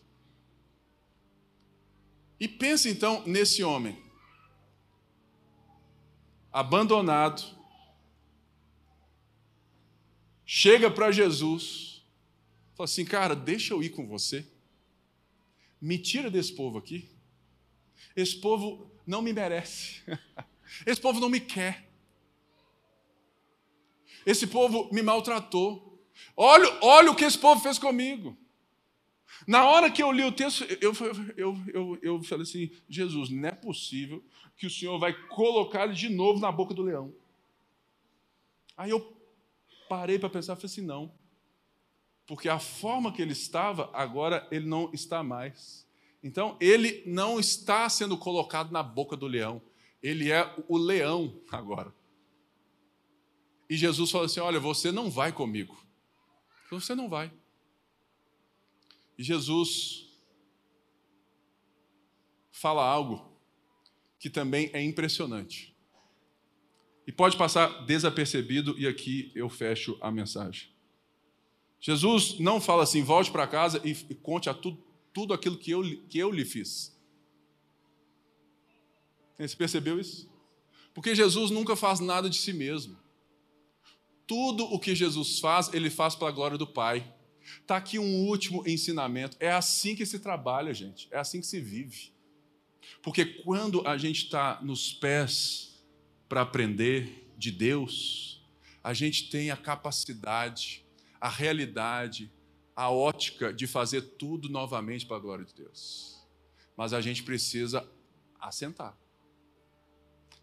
E 2.39 2.47
pense 2.47 2.89
então 2.89 3.22
nesse 3.28 3.64
homem, 3.64 4.03
abandonado, 6.51 7.43
chega 10.43 10.89
para 10.89 11.12
Jesus, 11.12 12.03
fala 12.74 12.86
assim: 12.86 13.05
Cara, 13.05 13.36
deixa 13.36 13.76
eu 13.76 13.84
ir 13.84 13.91
com 13.91 14.08
você, 14.08 14.43
me 15.80 15.99
tira 15.99 16.32
desse 16.32 16.53
povo 16.53 16.80
aqui. 16.80 17.08
Esse 18.16 18.36
povo 18.38 18.91
não 19.05 19.22
me 19.22 19.32
merece. 19.32 20.01
Esse 20.88 20.99
povo 20.99 21.20
não 21.20 21.30
me 21.30 21.39
quer. 21.39 21.87
Esse 24.28 24.45
povo 24.45 24.89
me 24.91 25.01
maltratou. 25.01 25.97
Olha, 26.36 26.67
olha 26.82 27.11
o 27.11 27.15
que 27.15 27.23
esse 27.23 27.38
povo 27.38 27.61
fez 27.61 27.80
comigo. 27.80 28.38
Na 29.47 29.65
hora 29.65 29.89
que 29.89 30.03
eu 30.03 30.11
li 30.11 30.21
o 30.21 30.34
texto, 30.34 30.65
eu, 30.82 30.91
eu, 31.38 31.57
eu, 31.73 31.99
eu 32.01 32.23
falei 32.23 32.43
assim: 32.43 32.69
Jesus, 32.89 33.30
não 33.30 33.47
é 33.47 33.53
possível 33.53 34.21
que 34.57 34.67
o 34.67 34.69
Senhor 34.69 34.99
vai 34.99 35.13
colocar 35.30 35.86
ele 35.86 35.93
de 35.93 36.09
novo 36.09 36.41
na 36.41 36.51
boca 36.51 36.73
do 36.73 36.84
leão. 36.84 37.13
Aí 38.75 38.89
eu 38.89 39.15
parei 39.88 40.19
para 40.19 40.30
pensar 40.30 40.53
e 40.53 40.55
falei 40.57 40.65
assim: 40.65 40.82
não. 40.82 41.09
Porque 42.25 42.49
a 42.49 42.59
forma 42.59 43.13
que 43.13 43.21
ele 43.21 43.32
estava, 43.32 43.89
agora 43.93 44.45
ele 44.51 44.67
não 44.67 44.91
está 44.91 45.23
mais. 45.23 45.88
Então, 46.21 46.57
ele 46.59 47.01
não 47.05 47.39
está 47.39 47.88
sendo 47.88 48.17
colocado 48.17 48.73
na 48.73 48.84
boca 48.84 49.15
do 49.15 49.25
leão, 49.25 49.61
ele 50.03 50.30
é 50.30 50.53
o 50.67 50.78
leão 50.78 51.39
agora. 51.49 51.95
E 53.70 53.76
Jesus 53.76 54.11
falou 54.11 54.26
assim: 54.26 54.39
Olha, 54.39 54.59
você 54.59 54.91
não 54.91 55.09
vai 55.09 55.32
comigo. 55.32 55.78
Você 56.70 56.93
não 56.95 57.09
vai. 57.09 57.32
E 59.18 59.24
Jesus 59.24 60.05
fala 62.51 62.84
algo 62.84 63.28
que 64.20 64.30
também 64.30 64.70
é 64.74 64.82
impressionante. 64.82 65.76
E 67.05 67.11
pode 67.11 67.38
passar 67.38 67.86
desapercebido, 67.86 68.78
e 68.78 68.86
aqui 68.86 69.32
eu 69.34 69.47
fecho 69.47 69.97
a 70.01 70.11
mensagem. 70.11 70.70
Jesus 71.80 72.39
não 72.39 72.59
fala 72.59 72.84
assim, 72.84 73.03
volte 73.03 73.32
para 73.32 73.47
casa 73.47 73.82
e, 73.86 73.93
conte 74.15 74.49
a 74.49 74.53
tudo, 74.53 74.84
tudo 75.13 75.34
aquilo 75.34 75.57
que 75.57 75.72
eu, 75.72 75.84
que 76.09 76.18
eu 76.18 76.32
lhe 76.32 76.43
fiz. 76.43 76.97
Você 79.38 79.55
percebeu 79.55 79.99
isso? 79.99 80.30
Porque 80.93 81.13
Jesus 81.13 81.51
nunca 81.51 81.76
faz 81.76 81.99
nada 81.99 82.30
de 82.30 82.38
si 82.38 82.51
mesmo. 82.51 82.97
Tudo 84.28 84.65
o 84.65 84.78
que 84.78 84.93
Jesus 84.93 85.39
faz, 85.39 85.73
ele 85.73 85.89
faz 85.89 86.13
para 86.13 86.28
a 86.28 86.32
glória 86.32 86.57
do 86.57 86.67
Pai. 86.67 87.15
Está 87.61 87.78
aqui 87.78 87.97
um 87.97 88.28
último 88.28 88.67
ensinamento. 88.67 89.38
É 89.39 89.49
assim 89.49 89.95
que 89.95 90.05
se 90.05 90.19
trabalha, 90.19 90.73
gente. 90.73 91.07
É 91.09 91.17
assim 91.17 91.39
que 91.39 91.47
se 91.47 91.61
vive. 91.61 92.11
Porque 93.01 93.25
quando 93.25 93.88
a 93.88 93.97
gente 93.97 94.25
está 94.25 94.61
nos 94.61 94.93
pés 94.93 95.84
para 96.28 96.41
aprender 96.41 97.32
de 97.38 97.51
Deus, 97.51 98.45
a 98.84 98.93
gente 98.93 99.30
tem 99.30 99.49
a 99.49 99.57
capacidade, 99.57 100.86
a 101.19 101.30
realidade, 101.30 102.32
a 102.75 102.91
ótica 102.91 103.53
de 103.53 103.65
fazer 103.65 104.01
tudo 104.01 104.49
novamente 104.49 105.05
para 105.05 105.17
a 105.17 105.19
glória 105.19 105.45
de 105.45 105.53
Deus. 105.53 106.25
Mas 106.75 106.93
a 106.93 107.01
gente 107.01 107.23
precisa 107.23 107.89
assentar. 108.39 108.97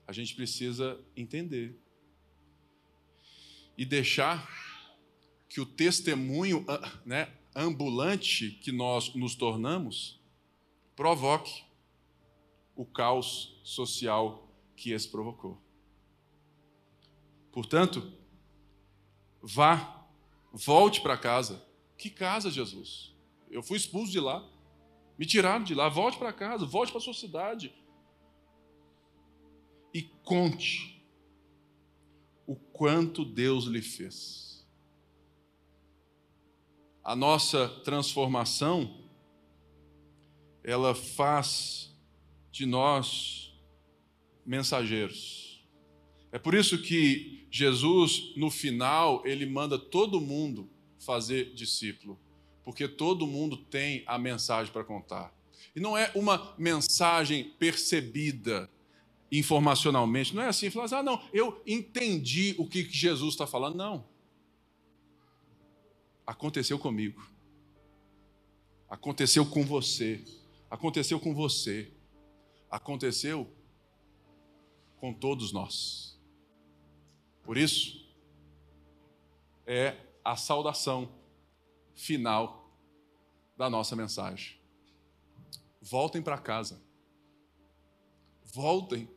A 0.07 0.13
gente 0.13 0.35
precisa 0.35 1.01
entender. 1.17 1.79
E 3.77 3.85
deixar 3.85 4.49
que 5.49 5.61
o 5.61 5.67
testemunho 5.67 6.65
ah, 6.69 7.01
né, 7.05 7.33
ambulante 7.55 8.51
que 8.51 8.73
nós 8.73 9.15
nos 9.15 9.35
tornamos 9.35 10.21
provoque 10.97 11.65
o 12.77 12.85
caos 12.85 13.61
social 13.65 14.49
que 14.77 14.91
esse 14.91 15.09
provocou. 15.09 15.61
Portanto, 17.53 18.13
vá, 19.41 20.07
volte 20.53 21.01
para 21.01 21.17
casa 21.17 21.65
que 21.97 22.11
casa, 22.11 22.51
Jesus? 22.51 23.15
Eu 23.51 23.63
fui 23.63 23.77
expulso 23.77 24.13
de 24.13 24.21
lá. 24.21 24.47
Me 25.17 25.25
tiraram 25.25 25.65
de 25.65 25.75
lá. 25.75 25.89
Volte 25.89 26.19
para 26.19 26.33
casa, 26.33 26.67
volte 26.67 26.91
para 26.91 26.99
a 26.99 27.03
sua 27.03 27.15
cidade. 27.15 27.73
E 29.93 30.03
conte 30.23 30.94
o 32.47 32.55
quanto 32.55 33.25
Deus 33.25 33.65
lhe 33.65 33.83
fez. 33.83 34.67
A 37.03 37.15
nossa 37.15 37.69
transformação, 37.85 39.03
ela 40.63 40.95
faz 40.95 41.95
de 42.51 42.65
nós 42.65 43.55
mensageiros. 44.45 45.67
É 46.33 46.39
por 46.39 46.55
isso 46.55 46.81
que 46.83 47.47
Jesus, 47.51 48.33
no 48.37 48.51
final, 48.51 49.25
ele 49.27 49.47
manda 49.47 49.79
todo 49.79 50.21
mundo 50.21 50.69
fazer 50.99 51.55
discípulo, 51.55 52.19
porque 52.65 52.89
todo 52.89 53.27
mundo 53.27 53.57
tem 53.57 54.03
a 54.07 54.19
mensagem 54.19 54.73
para 54.73 54.83
contar. 54.83 55.33
E 55.77 55.81
não 55.81 55.97
é 55.97 56.11
uma 56.15 56.55
mensagem 56.59 57.45
percebida 57.59 58.71
informacionalmente, 59.39 60.35
não 60.35 60.43
é 60.43 60.49
assim, 60.49 60.71
falar 60.71 60.87
assim, 60.87 60.95
ah, 60.97 61.03
não, 61.03 61.23
eu 61.33 61.63
entendi 61.67 62.55
o 62.59 62.67
que 62.67 62.83
Jesus 62.83 63.35
está 63.35 63.47
falando. 63.47 63.77
Não. 63.77 64.07
Aconteceu 66.27 66.79
comigo. 66.79 67.27
Aconteceu 68.89 69.45
com 69.45 69.65
você. 69.65 70.25
Aconteceu 70.71 71.19
com 71.19 71.35
você. 71.35 71.93
Aconteceu 72.71 73.51
com 74.99 75.13
todos 75.13 75.53
nós. 75.53 76.19
Por 77.43 77.59
isso, 77.59 78.09
é 79.67 79.97
a 80.25 80.37
saudação 80.37 81.13
final 81.95 82.73
da 83.57 83.69
nossa 83.69 83.95
mensagem. 83.95 84.59
Voltem 85.81 86.23
para 86.23 86.39
casa. 86.39 86.83
Voltem 88.45 89.09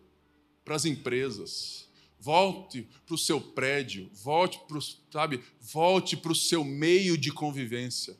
para 0.68 0.76
as 0.76 0.84
empresas. 0.84 1.88
Volte 2.20 2.86
para 3.06 3.16
o 3.16 3.18
seu 3.18 3.40
prédio, 3.40 4.10
volte 4.14 4.60
para 4.68 4.78
o, 4.78 4.82
sabe, 4.82 5.42
volte 5.62 6.18
para 6.18 6.34
o 6.34 6.36
seu 6.36 6.62
meio 6.62 7.18
de 7.18 7.32
convivência 7.32 8.18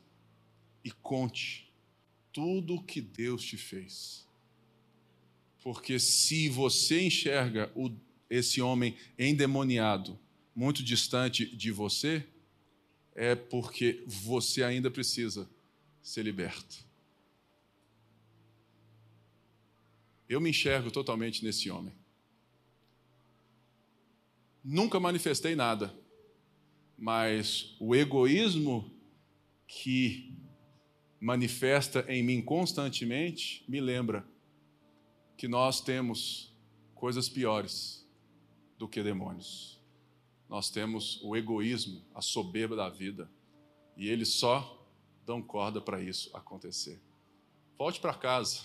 e 0.82 0.90
conte 0.90 1.70
tudo 2.32 2.76
o 2.76 2.82
que 2.82 3.02
Deus 3.02 3.44
te 3.44 3.58
fez. 3.58 4.26
Porque 5.62 5.98
se 5.98 6.48
você 6.48 7.02
enxerga 7.02 7.70
o, 7.74 7.90
esse 8.30 8.62
homem 8.62 8.96
endemoniado 9.18 10.18
muito 10.54 10.82
distante 10.82 11.44
de 11.44 11.70
você, 11.70 12.26
é 13.14 13.34
porque 13.34 14.02
você 14.06 14.62
ainda 14.62 14.90
precisa 14.90 15.50
ser 16.00 16.22
liberto. 16.22 16.78
Eu 20.26 20.40
me 20.40 20.48
enxergo 20.48 20.90
totalmente 20.90 21.44
nesse 21.44 21.68
homem. 21.68 21.97
Nunca 24.68 25.00
manifestei 25.00 25.56
nada, 25.56 25.94
mas 26.96 27.74
o 27.80 27.96
egoísmo 27.96 28.92
que 29.66 30.36
manifesta 31.18 32.04
em 32.06 32.22
mim 32.22 32.42
constantemente 32.42 33.64
me 33.66 33.80
lembra 33.80 34.28
que 35.38 35.48
nós 35.48 35.80
temos 35.80 36.54
coisas 36.94 37.30
piores 37.30 38.06
do 38.76 38.86
que 38.86 39.02
demônios. 39.02 39.82
Nós 40.50 40.70
temos 40.70 41.18
o 41.22 41.34
egoísmo, 41.34 42.04
a 42.14 42.20
soberba 42.20 42.76
da 42.76 42.90
vida, 42.90 43.30
e 43.96 44.08
eles 44.08 44.34
só 44.34 44.86
dão 45.24 45.40
corda 45.40 45.80
para 45.80 46.00
isso 46.02 46.30
acontecer. 46.36 47.00
Volte 47.78 48.00
para 48.00 48.12
casa, 48.12 48.60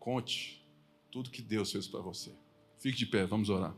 conte 0.00 0.66
tudo 1.12 1.30
que 1.30 1.42
Deus 1.42 1.70
fez 1.70 1.86
para 1.86 2.00
você. 2.00 2.36
Fique 2.78 2.98
de 2.98 3.06
pé, 3.06 3.24
vamos 3.24 3.48
orar. 3.48 3.74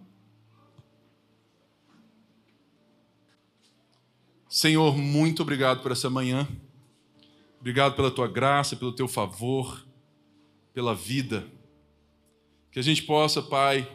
Senhor, 4.56 4.96
muito 4.96 5.42
obrigado 5.42 5.82
por 5.82 5.92
essa 5.92 6.08
manhã. 6.08 6.48
Obrigado 7.60 7.94
pela 7.94 8.10
tua 8.10 8.26
graça, 8.26 8.74
pelo 8.74 8.90
teu 8.90 9.06
favor, 9.06 9.86
pela 10.72 10.94
vida. 10.94 11.46
Que 12.72 12.78
a 12.78 12.82
gente 12.82 13.02
possa, 13.02 13.42
Pai, 13.42 13.86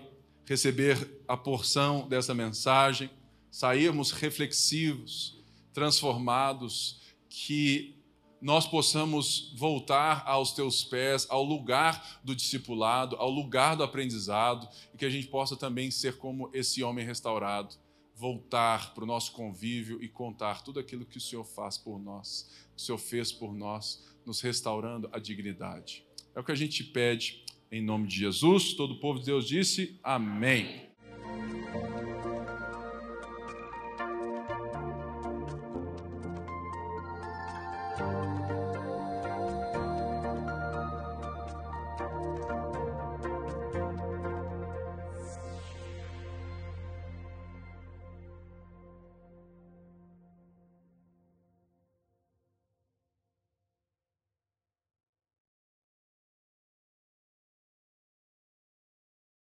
receber 0.46 1.24
a 1.28 1.36
porção 1.36 2.08
dessa 2.08 2.36
mensagem, 2.36 3.10
sairmos 3.50 4.12
reflexivos, 4.12 5.36
transformados, 5.74 7.02
que 7.28 7.96
nós 8.40 8.68
possamos 8.68 9.56
voltar 9.58 10.22
aos 10.28 10.54
teus 10.54 10.84
pés, 10.84 11.26
ao 11.28 11.44
lugar 11.44 12.22
do 12.24 12.36
discipulado, 12.36 13.16
ao 13.16 13.32
lugar 13.32 13.76
do 13.76 13.82
aprendizado, 13.82 14.70
e 14.94 14.98
que 15.00 15.06
a 15.06 15.10
gente 15.10 15.26
possa 15.26 15.56
também 15.56 15.90
ser 15.90 16.18
como 16.18 16.52
esse 16.54 16.84
homem 16.84 17.04
restaurado, 17.04 17.74
voltar 18.22 18.94
para 18.94 19.04
o 19.04 19.08
nosso 19.08 19.32
convívio 19.32 19.98
e 20.00 20.08
contar 20.08 20.62
tudo 20.62 20.80
aquilo 20.80 21.08
que 21.08 21.18
o 21.18 21.22
Senhor 21.22 21.44
faz 21.44 21.76
por 21.76 21.98
nós, 21.98 22.48
que 22.76 22.84
o 22.84 22.86
Senhor 22.86 23.00
fez 23.00 23.32
por 23.32 23.52
nós, 23.52 24.06
nos 24.24 24.42
restaurando 24.42 25.10
a 25.12 25.18
dignidade. 25.18 26.06
É 26.36 26.40
o 26.40 26.44
que 26.44 26.52
a 26.52 26.56
gente 26.56 26.84
pede 26.84 27.44
em 27.72 27.84
nome 27.84 28.06
de 28.06 28.18
Jesus. 28.18 28.76
Todo 28.76 28.94
o 28.94 29.00
povo 29.00 29.18
de 29.18 29.26
Deus 29.26 29.48
disse 29.48 30.00
amém. 30.04 30.92